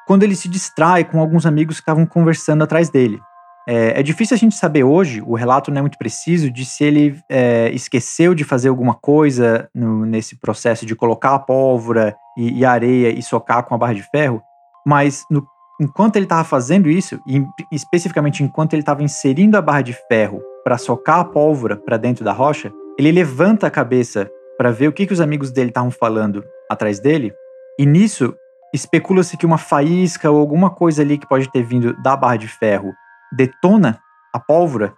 quando 0.05 0.23
ele 0.23 0.35
se 0.35 0.49
distrai 0.49 1.03
com 1.03 1.19
alguns 1.19 1.45
amigos 1.45 1.77
que 1.77 1.81
estavam 1.81 2.05
conversando 2.05 2.63
atrás 2.63 2.89
dele. 2.89 3.19
É, 3.67 3.99
é, 3.99 4.03
difícil 4.03 4.35
a 4.35 4.37
gente 4.37 4.55
saber 4.55 4.83
hoje, 4.83 5.21
o 5.25 5.35
relato 5.35 5.71
não 5.71 5.79
é 5.79 5.81
muito 5.81 5.97
preciso, 5.97 6.51
de 6.51 6.65
se 6.65 6.83
ele 6.83 7.17
é, 7.29 7.71
esqueceu 7.71 8.35
de 8.35 8.43
fazer 8.43 8.67
alguma 8.67 8.93
coisa 8.93 9.69
no, 9.73 10.05
nesse 10.05 10.35
processo 10.35 10.85
de 10.85 10.93
colocar 10.95 11.33
a 11.33 11.39
pólvora 11.39 12.13
e, 12.37 12.59
e, 12.59 12.65
areia 12.65 13.09
e 13.09 13.21
socar 13.23 13.63
com 13.63 13.73
a 13.73 13.77
barra 13.77 13.93
de 13.93 14.03
ferro, 14.03 14.43
mas 14.85 15.23
no, 15.31 15.47
enquanto 15.79 16.17
ele 16.17 16.25
estava 16.25 16.43
fazendo 16.43 16.89
isso, 16.89 17.21
e 17.25 17.41
especificamente 17.71 18.43
enquanto 18.43 18.73
ele 18.73 18.81
estava 18.81 19.01
inserindo 19.01 19.57
a 19.57 19.61
barra 19.61 19.81
de 19.81 19.93
ferro 20.09 20.41
para 20.63 20.77
socar 20.77 21.19
a 21.19 21.25
pólvora 21.25 21.75
para 21.75 21.97
dentro 21.97 22.23
da 22.23 22.31
rocha, 22.31 22.71
ele 22.97 23.11
levanta 23.11 23.67
a 23.67 23.71
cabeça 23.71 24.29
para 24.57 24.71
ver 24.71 24.87
o 24.87 24.93
que, 24.93 25.05
que 25.05 25.13
os 25.13 25.21
amigos 25.21 25.51
dele 25.51 25.69
estavam 25.69 25.91
falando 25.91 26.43
atrás 26.69 26.99
dele, 26.99 27.33
e 27.79 27.85
nisso 27.85 28.35
especula-se 28.73 29.37
que 29.37 29.45
uma 29.45 29.57
faísca 29.57 30.29
ou 30.29 30.39
alguma 30.39 30.69
coisa 30.69 31.01
ali 31.01 31.17
que 31.17 31.27
pode 31.27 31.51
ter 31.51 31.63
vindo 31.63 31.93
da 32.01 32.15
barra 32.15 32.37
de 32.37 32.47
ferro 32.47 32.93
detona 33.35 33.99
a 34.33 34.39
pólvora, 34.39 34.93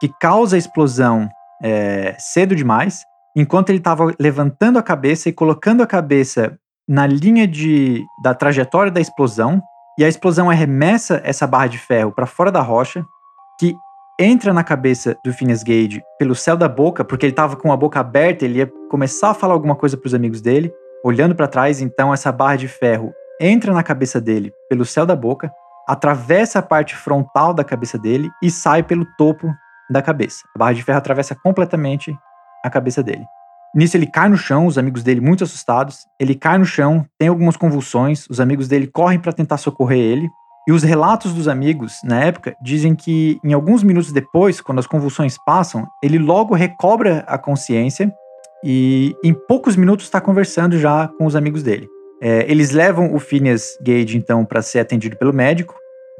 que 0.00 0.08
causa 0.20 0.56
a 0.56 0.58
explosão 0.58 1.28
é, 1.62 2.14
cedo 2.18 2.56
demais, 2.56 3.02
enquanto 3.36 3.70
ele 3.70 3.78
estava 3.78 4.14
levantando 4.18 4.78
a 4.78 4.82
cabeça 4.82 5.28
e 5.28 5.32
colocando 5.32 5.82
a 5.82 5.86
cabeça 5.86 6.58
na 6.88 7.06
linha 7.06 7.46
de, 7.46 8.02
da 8.22 8.34
trajetória 8.34 8.90
da 8.90 9.00
explosão, 9.00 9.62
e 9.98 10.04
a 10.04 10.08
explosão 10.08 10.48
arremessa 10.48 11.20
essa 11.22 11.46
barra 11.46 11.66
de 11.66 11.78
ferro 11.78 12.12
para 12.12 12.26
fora 12.26 12.50
da 12.50 12.60
rocha, 12.60 13.04
que 13.60 13.74
entra 14.22 14.52
na 14.52 14.62
cabeça 14.62 15.16
do 15.24 15.32
Phineas 15.32 15.62
Gage 15.62 16.02
pelo 16.18 16.34
céu 16.34 16.56
da 16.56 16.68
boca, 16.68 17.04
porque 17.04 17.26
ele 17.26 17.32
estava 17.32 17.56
com 17.56 17.72
a 17.72 17.76
boca 17.76 17.98
aberta, 17.98 18.44
ele 18.44 18.58
ia 18.58 18.72
começar 18.88 19.30
a 19.30 19.34
falar 19.34 19.54
alguma 19.54 19.74
coisa 19.74 19.96
para 19.96 20.06
os 20.06 20.14
amigos 20.14 20.40
dele, 20.40 20.72
olhando 21.04 21.34
para 21.34 21.48
trás, 21.48 21.80
então 21.80 22.14
essa 22.14 22.30
barra 22.30 22.56
de 22.56 22.68
ferro 22.68 23.12
entra 23.40 23.72
na 23.72 23.82
cabeça 23.82 24.20
dele 24.20 24.52
pelo 24.68 24.84
céu 24.84 25.04
da 25.04 25.16
boca, 25.16 25.52
atravessa 25.88 26.60
a 26.60 26.62
parte 26.62 26.94
frontal 26.94 27.52
da 27.52 27.64
cabeça 27.64 27.98
dele 27.98 28.30
e 28.40 28.50
sai 28.50 28.82
pelo 28.82 29.04
topo 29.18 29.52
da 29.90 30.00
cabeça. 30.00 30.44
A 30.54 30.58
barra 30.58 30.72
de 30.72 30.82
ferro 30.84 30.98
atravessa 30.98 31.34
completamente 31.34 32.16
a 32.64 32.70
cabeça 32.70 33.02
dele. 33.02 33.24
Nisso 33.74 33.96
ele 33.96 34.06
cai 34.06 34.28
no 34.28 34.36
chão, 34.36 34.66
os 34.66 34.78
amigos 34.78 35.02
dele 35.02 35.20
muito 35.20 35.42
assustados. 35.42 36.06
Ele 36.20 36.34
cai 36.34 36.58
no 36.58 36.64
chão, 36.64 37.06
tem 37.18 37.28
algumas 37.28 37.56
convulsões, 37.56 38.28
os 38.28 38.38
amigos 38.38 38.68
dele 38.68 38.86
correm 38.86 39.18
para 39.18 39.32
tentar 39.32 39.56
socorrer 39.56 39.98
ele. 39.98 40.30
E 40.66 40.72
os 40.72 40.82
relatos 40.82 41.34
dos 41.34 41.48
amigos, 41.48 41.98
na 42.04 42.20
época, 42.20 42.56
dizem 42.60 42.94
que 42.94 43.40
em 43.42 43.52
alguns 43.52 43.82
minutos 43.82 44.12
depois, 44.12 44.60
quando 44.60 44.78
as 44.78 44.86
convulsões 44.86 45.36
passam, 45.44 45.86
ele 46.02 46.18
logo 46.18 46.54
recobra 46.54 47.24
a 47.26 47.36
consciência 47.36 48.12
e 48.64 49.16
em 49.24 49.34
poucos 49.34 49.74
minutos 49.74 50.06
está 50.06 50.20
conversando 50.20 50.78
já 50.78 51.08
com 51.18 51.26
os 51.26 51.34
amigos 51.34 51.64
dele. 51.64 51.88
É, 52.20 52.48
eles 52.48 52.70
levam 52.70 53.12
o 53.12 53.18
Phineas 53.18 53.76
Gage, 53.82 54.16
então, 54.16 54.44
para 54.44 54.62
ser 54.62 54.78
atendido 54.78 55.16
pelo 55.16 55.32
médico. 55.32 55.74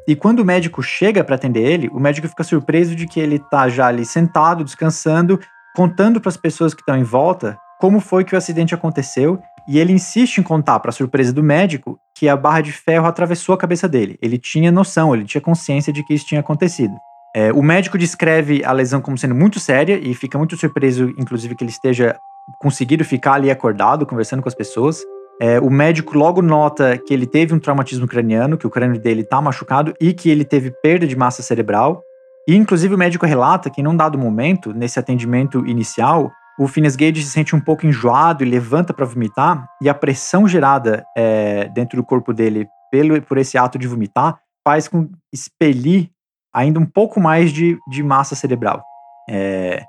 E 0.05 0.13
quando 0.13 0.39
o 0.39 0.45
médico 0.45 0.83
chega 0.83 1.23
para 1.23 1.35
atender 1.35 1.63
ele, 1.65 1.87
o 1.93 1.99
médico 1.99 2.27
fica 2.27 2.43
surpreso 2.43 2.93
de 2.93 3.07
que 3.07 3.21
ele 3.21 3.37
está 3.37 3.69
já 3.69 3.87
ali 3.87 4.05
sentado, 4.05 4.65
descansando, 4.65 5.39
contando 5.73 6.19
para 6.19 6.27
as 6.27 6.35
pessoas 6.35 6.73
que 6.73 6.81
estão 6.81 6.97
em 6.97 7.03
volta 7.03 7.57
como 7.79 7.99
foi 7.99 8.23
que 8.23 8.35
o 8.35 8.37
acidente 8.37 8.75
aconteceu. 8.75 9.41
E 9.67 9.79
ele 9.79 9.93
insiste 9.93 10.39
em 10.39 10.43
contar, 10.43 10.79
para 10.79 10.91
surpresa 10.91 11.31
do 11.31 11.41
médico, 11.41 11.99
que 12.15 12.27
a 12.27 12.35
barra 12.35 12.61
de 12.61 12.71
ferro 12.71 13.05
atravessou 13.05 13.55
a 13.55 13.57
cabeça 13.57 13.87
dele. 13.87 14.17
Ele 14.21 14.37
tinha 14.37 14.71
noção, 14.71 15.15
ele 15.15 15.25
tinha 15.25 15.41
consciência 15.41 15.93
de 15.93 16.03
que 16.03 16.13
isso 16.13 16.25
tinha 16.25 16.41
acontecido. 16.41 16.93
É, 17.35 17.51
o 17.51 17.63
médico 17.63 17.97
descreve 17.97 18.63
a 18.63 18.71
lesão 18.71 19.01
como 19.01 19.17
sendo 19.17 19.33
muito 19.33 19.59
séria 19.59 19.99
e 20.01 20.13
fica 20.13 20.37
muito 20.37 20.55
surpreso, 20.55 21.13
inclusive, 21.17 21.55
que 21.55 21.63
ele 21.63 21.71
esteja 21.71 22.15
conseguido 22.59 23.03
ficar 23.03 23.33
ali 23.33 23.49
acordado, 23.49 24.05
conversando 24.05 24.43
com 24.43 24.49
as 24.49 24.55
pessoas. 24.55 25.01
É, 25.41 25.59
o 25.59 25.69
médico 25.69 26.15
logo 26.15 26.41
nota 26.41 26.97
que 26.97 27.13
ele 27.13 27.25
teve 27.25 27.53
um 27.53 27.59
traumatismo 27.59 28.07
craniano, 28.07 28.57
que 28.57 28.67
o 28.67 28.69
crânio 28.69 29.01
dele 29.01 29.21
está 29.21 29.41
machucado 29.41 29.93
e 29.99 30.13
que 30.13 30.29
ele 30.29 30.45
teve 30.45 30.69
perda 30.69 31.07
de 31.07 31.15
massa 31.15 31.41
cerebral. 31.41 32.03
E, 32.47 32.55
inclusive, 32.55 32.93
o 32.93 32.97
médico 32.97 33.25
relata 33.25 33.69
que, 33.69 33.81
num 33.81 33.95
dado 33.95 34.17
momento, 34.17 34.73
nesse 34.73 34.99
atendimento 34.99 35.65
inicial, 35.65 36.31
o 36.59 36.67
Phineas 36.67 36.95
Gage 36.95 37.23
se 37.23 37.29
sente 37.29 37.55
um 37.55 37.59
pouco 37.59 37.85
enjoado 37.85 38.43
e 38.43 38.49
levanta 38.49 38.93
para 38.93 39.05
vomitar, 39.05 39.67
e 39.81 39.89
a 39.89 39.93
pressão 39.93 40.47
gerada 40.47 41.03
é, 41.17 41.69
dentro 41.69 41.97
do 41.97 42.05
corpo 42.05 42.33
dele 42.33 42.67
pelo, 42.91 43.19
por 43.21 43.37
esse 43.37 43.57
ato 43.57 43.77
de 43.79 43.87
vomitar 43.87 44.37
faz 44.65 44.87
com 44.87 45.09
expelir 45.33 46.09
ainda 46.53 46.79
um 46.79 46.85
pouco 46.85 47.19
mais 47.19 47.51
de, 47.51 47.77
de 47.89 48.03
massa 48.03 48.35
cerebral. 48.35 48.83
É, 49.29 49.83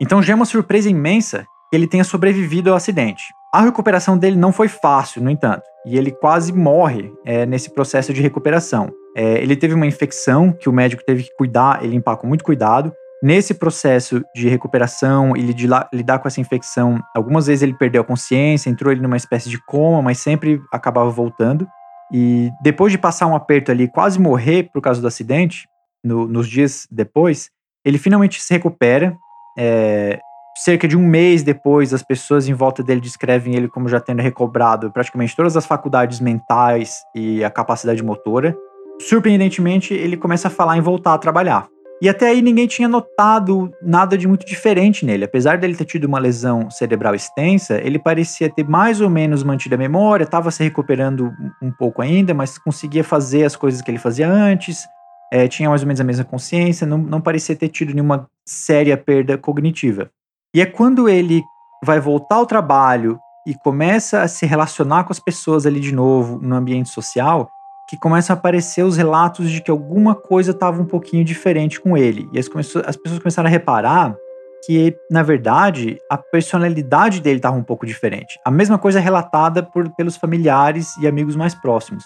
então 0.00 0.22
já 0.22 0.32
é 0.32 0.36
uma 0.36 0.44
surpresa 0.44 0.88
imensa 0.90 1.46
que 1.70 1.76
ele 1.76 1.86
tenha 1.86 2.04
sobrevivido 2.04 2.70
ao 2.70 2.76
acidente. 2.76 3.22
A 3.54 3.60
recuperação 3.60 4.18
dele 4.18 4.36
não 4.36 4.52
foi 4.52 4.66
fácil, 4.66 5.22
no 5.22 5.30
entanto, 5.30 5.62
e 5.86 5.96
ele 5.96 6.10
quase 6.10 6.52
morre 6.52 7.12
é, 7.24 7.46
nesse 7.46 7.70
processo 7.70 8.12
de 8.12 8.20
recuperação. 8.20 8.90
É, 9.16 9.40
ele 9.40 9.54
teve 9.54 9.74
uma 9.74 9.86
infecção 9.86 10.52
que 10.52 10.68
o 10.68 10.72
médico 10.72 11.04
teve 11.06 11.22
que 11.22 11.34
cuidar 11.36 11.84
e 11.84 11.86
limpar 11.86 12.16
com 12.16 12.26
muito 12.26 12.42
cuidado. 12.42 12.92
Nesse 13.22 13.54
processo 13.54 14.22
de 14.34 14.48
recuperação 14.48 15.36
e 15.36 15.54
de 15.54 15.66
lidar 15.92 16.18
com 16.18 16.28
essa 16.28 16.40
infecção, 16.40 17.00
algumas 17.14 17.46
vezes 17.46 17.62
ele 17.62 17.74
perdeu 17.74 18.02
a 18.02 18.04
consciência, 18.04 18.68
entrou 18.68 18.92
ele 18.92 19.00
numa 19.00 19.16
espécie 19.16 19.48
de 19.48 19.58
coma, 19.64 20.02
mas 20.02 20.18
sempre 20.18 20.60
acabava 20.72 21.08
voltando. 21.08 21.66
E 22.12 22.50
depois 22.62 22.92
de 22.92 22.98
passar 22.98 23.26
um 23.26 23.34
aperto 23.34 23.70
ali, 23.70 23.88
quase 23.88 24.20
morrer 24.20 24.70
por 24.72 24.82
causa 24.82 25.00
do 25.00 25.06
acidente, 25.06 25.66
no, 26.04 26.28
nos 26.28 26.48
dias 26.48 26.86
depois, 26.90 27.50
ele 27.84 27.96
finalmente 27.96 28.40
se 28.42 28.52
recupera. 28.52 29.16
É, 29.58 30.18
cerca 30.56 30.86
de 30.86 30.96
um 30.96 31.06
mês 31.06 31.42
depois, 31.42 31.94
as 31.94 32.02
pessoas 32.02 32.48
em 32.48 32.54
volta 32.54 32.82
dele 32.82 33.00
descrevem 33.00 33.54
ele 33.54 33.68
como 33.68 33.88
já 33.88 34.00
tendo 34.00 34.20
recobrado 34.20 34.90
praticamente 34.92 35.34
todas 35.34 35.56
as 35.56 35.66
faculdades 35.66 36.20
mentais 36.20 37.02
e 37.14 37.42
a 37.42 37.50
capacidade 37.50 38.02
motora. 38.02 38.56
Surpreendentemente, 39.00 39.92
ele 39.94 40.16
começa 40.16 40.48
a 40.48 40.50
falar 40.50 40.76
em 40.76 40.80
voltar 40.80 41.14
a 41.14 41.18
trabalhar. 41.18 41.73
E 42.04 42.08
até 42.10 42.28
aí 42.28 42.42
ninguém 42.42 42.66
tinha 42.66 42.86
notado 42.86 43.72
nada 43.80 44.18
de 44.18 44.28
muito 44.28 44.44
diferente 44.44 45.06
nele. 45.06 45.24
Apesar 45.24 45.56
dele 45.56 45.74
ter 45.74 45.86
tido 45.86 46.04
uma 46.04 46.18
lesão 46.18 46.70
cerebral 46.70 47.14
extensa, 47.14 47.80
ele 47.82 47.98
parecia 47.98 48.50
ter 48.50 48.62
mais 48.62 49.00
ou 49.00 49.08
menos 49.08 49.42
mantido 49.42 49.74
a 49.74 49.78
memória, 49.78 50.24
estava 50.24 50.50
se 50.50 50.62
recuperando 50.62 51.32
um 51.62 51.70
pouco 51.70 52.02
ainda, 52.02 52.34
mas 52.34 52.58
conseguia 52.58 53.02
fazer 53.02 53.44
as 53.44 53.56
coisas 53.56 53.80
que 53.80 53.90
ele 53.90 53.96
fazia 53.96 54.28
antes, 54.30 54.84
é, 55.32 55.48
tinha 55.48 55.70
mais 55.70 55.80
ou 55.80 55.86
menos 55.86 55.98
a 55.98 56.04
mesma 56.04 56.24
consciência, 56.26 56.86
não, 56.86 56.98
não 56.98 57.22
parecia 57.22 57.56
ter 57.56 57.70
tido 57.70 57.94
nenhuma 57.94 58.28
séria 58.44 58.98
perda 58.98 59.38
cognitiva. 59.38 60.10
E 60.54 60.60
é 60.60 60.66
quando 60.66 61.08
ele 61.08 61.42
vai 61.82 62.00
voltar 62.00 62.34
ao 62.34 62.44
trabalho 62.44 63.18
e 63.46 63.54
começa 63.54 64.20
a 64.20 64.28
se 64.28 64.44
relacionar 64.44 65.04
com 65.04 65.12
as 65.14 65.20
pessoas 65.20 65.64
ali 65.64 65.80
de 65.80 65.94
novo 65.94 66.38
no 66.42 66.54
ambiente 66.54 66.90
social, 66.90 67.48
que 67.88 67.98
começam 67.98 68.34
a 68.34 68.38
aparecer 68.38 68.82
os 68.82 68.96
relatos 68.96 69.50
de 69.50 69.60
que 69.60 69.70
alguma 69.70 70.14
coisa 70.14 70.52
estava 70.52 70.80
um 70.80 70.86
pouquinho 70.86 71.24
diferente 71.24 71.80
com 71.80 71.96
ele. 71.96 72.28
E 72.32 72.38
as, 72.38 72.46
as 72.86 72.96
pessoas 72.96 73.18
começaram 73.18 73.46
a 73.46 73.50
reparar 73.50 74.16
que, 74.64 74.96
na 75.10 75.22
verdade, 75.22 75.98
a 76.10 76.16
personalidade 76.16 77.20
dele 77.20 77.36
estava 77.36 77.56
um 77.56 77.62
pouco 77.62 77.84
diferente. 77.84 78.38
A 78.44 78.50
mesma 78.50 78.78
coisa 78.78 78.98
relatada 78.98 79.62
por, 79.62 79.90
pelos 79.90 80.16
familiares 80.16 80.96
e 80.96 81.06
amigos 81.06 81.36
mais 81.36 81.54
próximos. 81.54 82.04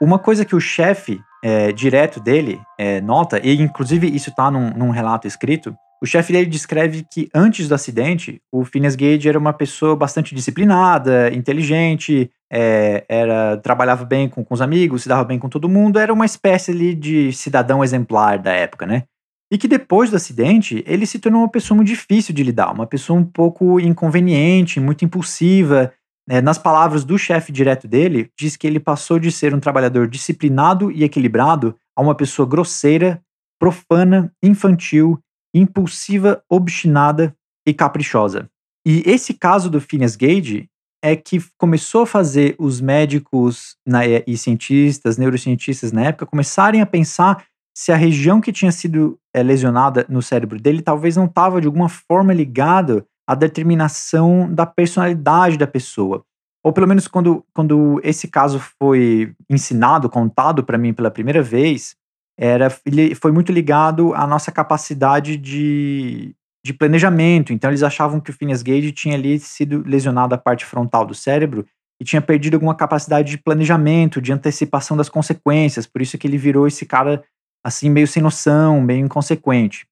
Uma 0.00 0.18
coisa 0.18 0.44
que 0.44 0.54
o 0.54 0.60
chefe 0.60 1.20
é, 1.42 1.72
direto 1.72 2.20
dele 2.20 2.60
é, 2.78 3.00
nota, 3.00 3.40
e 3.44 3.60
inclusive 3.60 4.06
isso 4.06 4.30
está 4.30 4.50
num, 4.50 4.70
num 4.70 4.90
relato 4.90 5.26
escrito, 5.26 5.76
o 6.00 6.06
chefe 6.06 6.32
dele 6.32 6.46
descreve 6.46 7.04
que 7.12 7.28
antes 7.34 7.68
do 7.68 7.74
acidente, 7.74 8.40
o 8.52 8.64
Phineas 8.64 8.94
Gage 8.94 9.28
era 9.28 9.38
uma 9.38 9.52
pessoa 9.52 9.96
bastante 9.96 10.34
disciplinada, 10.34 11.32
inteligente, 11.34 12.30
é, 12.50 13.04
era 13.08 13.56
trabalhava 13.56 14.04
bem 14.04 14.28
com, 14.28 14.44
com 14.44 14.54
os 14.54 14.62
amigos, 14.62 15.02
se 15.02 15.08
dava 15.08 15.24
bem 15.24 15.38
com 15.38 15.48
todo 15.48 15.68
mundo, 15.68 15.98
era 15.98 16.12
uma 16.12 16.24
espécie 16.24 16.70
ali 16.70 16.94
de 16.94 17.32
cidadão 17.32 17.82
exemplar 17.82 18.38
da 18.38 18.52
época, 18.52 18.86
né? 18.86 19.04
E 19.50 19.58
que 19.58 19.66
depois 19.66 20.10
do 20.10 20.16
acidente, 20.16 20.84
ele 20.86 21.06
se 21.06 21.18
tornou 21.18 21.40
uma 21.40 21.48
pessoa 21.48 21.76
muito 21.76 21.88
difícil 21.88 22.34
de 22.34 22.42
lidar, 22.42 22.72
uma 22.72 22.86
pessoa 22.86 23.18
um 23.18 23.24
pouco 23.24 23.80
inconveniente, 23.80 24.78
muito 24.78 25.04
impulsiva. 25.04 25.92
É, 26.30 26.42
nas 26.42 26.58
palavras 26.58 27.04
do 27.04 27.18
chefe 27.18 27.50
direto 27.50 27.88
dele, 27.88 28.30
diz 28.38 28.56
que 28.56 28.66
ele 28.66 28.78
passou 28.78 29.18
de 29.18 29.32
ser 29.32 29.54
um 29.54 29.60
trabalhador 29.60 30.06
disciplinado 30.06 30.92
e 30.92 31.02
equilibrado 31.02 31.74
a 31.96 32.02
uma 32.02 32.14
pessoa 32.14 32.46
grosseira, 32.46 33.22
profana, 33.58 34.30
infantil 34.42 35.18
impulsiva, 35.54 36.42
obstinada 36.48 37.34
e 37.66 37.72
caprichosa. 37.72 38.48
E 38.86 39.02
esse 39.04 39.34
caso 39.34 39.68
do 39.68 39.80
Phineas 39.80 40.16
Gage 40.16 40.68
é 41.02 41.14
que 41.14 41.42
começou 41.56 42.02
a 42.02 42.06
fazer 42.06 42.56
os 42.58 42.80
médicos 42.80 43.76
na, 43.86 44.00
e 44.06 44.36
cientistas, 44.36 45.16
neurocientistas 45.16 45.92
na 45.92 46.04
época, 46.04 46.26
começarem 46.26 46.80
a 46.80 46.86
pensar 46.86 47.44
se 47.76 47.92
a 47.92 47.96
região 47.96 48.40
que 48.40 48.52
tinha 48.52 48.72
sido 48.72 49.18
é, 49.32 49.42
lesionada 49.42 50.04
no 50.08 50.20
cérebro 50.20 50.60
dele 50.60 50.82
talvez 50.82 51.16
não 51.16 51.26
estava 51.26 51.60
de 51.60 51.68
alguma 51.68 51.88
forma 51.88 52.32
ligada 52.32 53.06
à 53.26 53.34
determinação 53.34 54.52
da 54.52 54.66
personalidade 54.66 55.56
da 55.56 55.66
pessoa. 55.66 56.24
Ou 56.64 56.72
pelo 56.72 56.88
menos 56.88 57.06
quando, 57.06 57.44
quando 57.54 58.00
esse 58.02 58.26
caso 58.26 58.60
foi 58.80 59.32
ensinado, 59.48 60.10
contado 60.10 60.64
para 60.64 60.76
mim 60.76 60.92
pela 60.92 61.10
primeira 61.10 61.40
vez, 61.40 61.94
era 62.38 62.74
ele 62.86 63.14
foi 63.16 63.32
muito 63.32 63.50
ligado 63.50 64.14
à 64.14 64.26
nossa 64.26 64.52
capacidade 64.52 65.36
de 65.36 66.34
de 66.64 66.72
planejamento. 66.72 67.52
Então 67.52 67.70
eles 67.70 67.82
achavam 67.82 68.20
que 68.20 68.30
o 68.30 68.32
Phineas 68.32 68.62
Gage 68.62 68.92
tinha 68.92 69.14
ali 69.14 69.38
sido 69.38 69.82
lesionado 69.86 70.34
a 70.34 70.38
parte 70.38 70.64
frontal 70.64 71.06
do 71.06 71.14
cérebro 71.14 71.66
e 72.00 72.04
tinha 72.04 72.20
perdido 72.20 72.54
alguma 72.54 72.74
capacidade 72.74 73.30
de 73.30 73.38
planejamento, 73.38 74.20
de 74.20 74.32
antecipação 74.32 74.96
das 74.96 75.08
consequências. 75.08 75.86
Por 75.86 76.02
isso 76.02 76.18
que 76.18 76.26
ele 76.26 76.36
virou 76.36 76.66
esse 76.66 76.84
cara 76.84 77.24
assim 77.64 77.90
meio 77.90 78.06
sem 78.06 78.22
noção, 78.22 78.80
meio 78.80 79.04
inconsequente. 79.04 79.86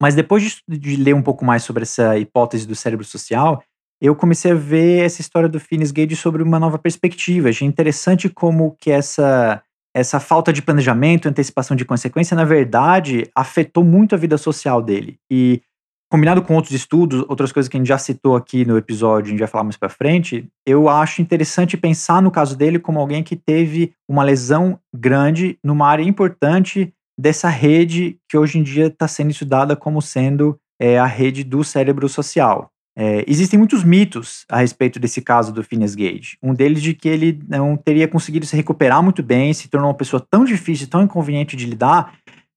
Mas 0.00 0.14
depois 0.14 0.42
de, 0.42 0.78
de 0.78 0.96
ler 0.96 1.14
um 1.14 1.22
pouco 1.22 1.44
mais 1.44 1.62
sobre 1.62 1.82
essa 1.82 2.18
hipótese 2.18 2.66
do 2.66 2.74
cérebro 2.74 3.04
social, 3.04 3.62
eu 4.00 4.14
comecei 4.14 4.52
a 4.52 4.54
ver 4.54 5.04
essa 5.04 5.20
história 5.20 5.48
do 5.48 5.60
Phineas 5.60 5.90
Gage 5.90 6.16
sobre 6.16 6.42
uma 6.42 6.58
nova 6.58 6.78
perspectiva. 6.78 7.48
Achei 7.48 7.66
interessante 7.66 8.28
como 8.28 8.76
que 8.78 8.90
essa 8.90 9.62
essa 9.96 10.20
falta 10.20 10.52
de 10.52 10.60
planejamento, 10.60 11.26
antecipação 11.26 11.74
de 11.74 11.82
consequência, 11.82 12.36
na 12.36 12.44
verdade, 12.44 13.30
afetou 13.34 13.82
muito 13.82 14.14
a 14.14 14.18
vida 14.18 14.36
social 14.36 14.82
dele. 14.82 15.18
E 15.32 15.62
combinado 16.12 16.42
com 16.42 16.54
outros 16.54 16.74
estudos, 16.74 17.24
outras 17.30 17.50
coisas 17.50 17.66
que 17.66 17.78
a 17.78 17.80
gente 17.80 17.88
já 17.88 17.96
citou 17.96 18.36
aqui 18.36 18.66
no 18.66 18.76
episódio, 18.76 19.28
a 19.28 19.30
gente 19.30 19.38
vai 19.38 19.48
falar 19.48 19.64
mais 19.64 19.78
para 19.78 19.88
frente, 19.88 20.46
eu 20.66 20.90
acho 20.90 21.22
interessante 21.22 21.78
pensar 21.78 22.20
no 22.20 22.30
caso 22.30 22.54
dele 22.54 22.78
como 22.78 23.00
alguém 23.00 23.22
que 23.22 23.34
teve 23.34 23.94
uma 24.06 24.22
lesão 24.22 24.78
grande 24.94 25.58
numa 25.64 25.88
área 25.88 26.04
importante 26.04 26.92
dessa 27.18 27.48
rede 27.48 28.18
que 28.28 28.36
hoje 28.36 28.58
em 28.58 28.62
dia 28.62 28.88
está 28.88 29.08
sendo 29.08 29.30
estudada 29.30 29.74
como 29.74 30.02
sendo 30.02 30.58
é, 30.78 30.98
a 30.98 31.06
rede 31.06 31.42
do 31.42 31.64
cérebro 31.64 32.06
social. 32.06 32.70
É, 32.98 33.24
existem 33.26 33.58
muitos 33.58 33.84
mitos 33.84 34.46
a 34.48 34.58
respeito 34.58 34.98
desse 34.98 35.20
caso 35.20 35.52
do 35.52 35.62
Phineas 35.62 35.94
Gage. 35.94 36.38
Um 36.42 36.54
deles 36.54 36.82
de 36.82 36.94
que 36.94 37.08
ele 37.08 37.42
não 37.46 37.76
teria 37.76 38.08
conseguido 38.08 38.46
se 38.46 38.56
recuperar 38.56 39.02
muito 39.02 39.22
bem, 39.22 39.52
se 39.52 39.68
tornou 39.68 39.90
uma 39.90 39.96
pessoa 39.96 40.26
tão 40.30 40.44
difícil, 40.44 40.88
tão 40.88 41.02
inconveniente 41.02 41.56
de 41.56 41.66
lidar, 41.66 42.14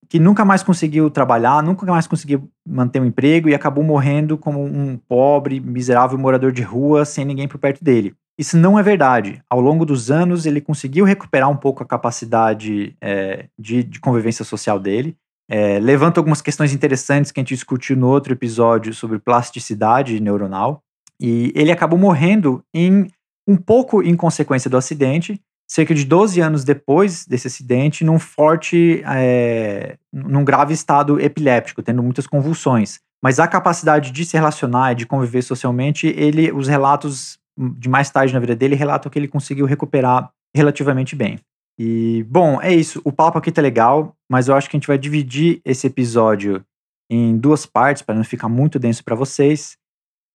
que 0.07 0.17
nunca 0.17 0.45
mais 0.45 0.63
conseguiu 0.63 1.09
trabalhar, 1.09 1.61
nunca 1.61 1.85
mais 1.85 2.07
conseguiu 2.07 2.49
manter 2.65 3.01
um 3.01 3.05
emprego 3.05 3.49
e 3.49 3.53
acabou 3.53 3.83
morrendo 3.83 4.37
como 4.37 4.63
um 4.63 4.97
pobre, 4.97 5.59
miserável 5.59 6.17
morador 6.17 6.51
de 6.53 6.63
rua, 6.63 7.03
sem 7.03 7.25
ninguém 7.25 7.47
por 7.47 7.59
perto 7.59 7.83
dele. 7.83 8.15
Isso 8.39 8.57
não 8.57 8.79
é 8.79 8.81
verdade. 8.81 9.41
Ao 9.49 9.59
longo 9.59 9.85
dos 9.85 10.09
anos, 10.09 10.45
ele 10.45 10.61
conseguiu 10.61 11.03
recuperar 11.03 11.49
um 11.49 11.57
pouco 11.57 11.83
a 11.83 11.85
capacidade 11.85 12.95
é, 13.01 13.47
de, 13.59 13.83
de 13.83 13.99
convivência 13.99 14.45
social 14.45 14.79
dele. 14.79 15.15
É, 15.49 15.79
levanta 15.79 16.19
algumas 16.19 16.41
questões 16.41 16.73
interessantes 16.73 17.31
que 17.31 17.39
a 17.39 17.41
gente 17.41 17.55
discutiu 17.55 17.97
no 17.97 18.07
outro 18.07 18.31
episódio 18.31 18.93
sobre 18.93 19.17
plasticidade 19.17 20.19
neuronal. 20.19 20.83
E 21.19 21.51
ele 21.55 21.71
acabou 21.71 21.97
morrendo 21.97 22.63
em 22.73 23.07
um 23.47 23.57
pouco 23.57 24.03
em 24.03 24.15
consequência 24.15 24.69
do 24.69 24.77
acidente, 24.77 25.41
cerca 25.67 25.93
de 25.93 26.05
12 26.05 26.39
anos 26.39 26.63
depois 26.63 27.25
desse 27.25 27.47
acidente, 27.47 28.03
num 28.03 28.19
forte, 28.19 29.03
é, 29.05 29.97
num 30.13 30.45
grave 30.45 30.73
estado 30.73 31.19
epiléptico, 31.19 31.81
tendo 31.81 32.03
muitas 32.03 32.27
convulsões. 32.27 32.99
Mas 33.23 33.39
a 33.39 33.47
capacidade 33.47 34.11
de 34.11 34.23
se 34.23 34.37
relacionar 34.37 34.91
e 34.91 34.95
de 34.95 35.07
conviver 35.07 35.41
socialmente, 35.41 36.07
ele, 36.07 36.51
os 36.51 36.67
relatos 36.67 37.39
de 37.57 37.89
mais 37.89 38.09
tarde 38.09 38.33
na 38.33 38.39
vida 38.39 38.55
dele 38.55 38.75
relatam 38.75 39.11
que 39.11 39.17
ele 39.17 39.27
conseguiu 39.27 39.65
recuperar 39.65 40.29
relativamente 40.55 41.15
bem. 41.15 41.39
E, 41.79 42.25
bom, 42.29 42.61
é 42.61 42.73
isso. 42.73 43.01
O 43.05 43.11
papo 43.11 43.37
aqui 43.37 43.51
tá 43.51 43.61
legal, 43.61 44.13
mas 44.29 44.49
eu 44.49 44.55
acho 44.55 44.69
que 44.69 44.75
a 44.75 44.79
gente 44.79 44.87
vai 44.87 44.97
dividir 44.97 45.61
esse 45.63 45.87
episódio 45.87 46.61
em 47.09 47.37
duas 47.37 47.65
partes 47.65 48.03
para 48.03 48.15
não 48.15 48.23
ficar 48.23 48.49
muito 48.49 48.77
denso 48.77 49.01
para 49.03 49.15
vocês. 49.15 49.77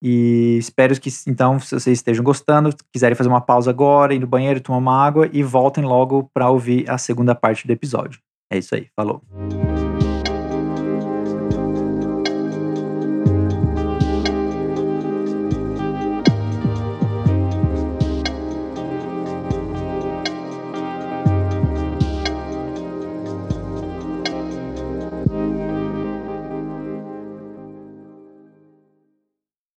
E 0.03 0.57
espero 0.59 0.99
que, 0.99 1.11
então, 1.29 1.59
vocês 1.59 1.87
estejam 1.87 2.25
gostando, 2.25 2.75
quiserem 2.93 3.15
fazer 3.15 3.29
uma 3.29 3.41
pausa 3.41 3.71
agora, 3.71 4.15
ir 4.15 4.19
no 4.19 4.27
banheiro, 4.27 4.61
tomar 4.61 4.79
uma 4.79 5.05
água 5.05 5.29
e 5.33 5.43
voltem 5.43 5.85
logo 5.85 6.31
para 6.33 6.49
ouvir 6.49 6.89
a 6.91 6.97
segunda 6.97 7.35
parte 7.35 7.67
do 7.67 7.73
episódio. 7.73 8.21
É 8.51 8.59
isso 8.59 8.75
aí, 8.75 8.89
falou. 8.97 9.23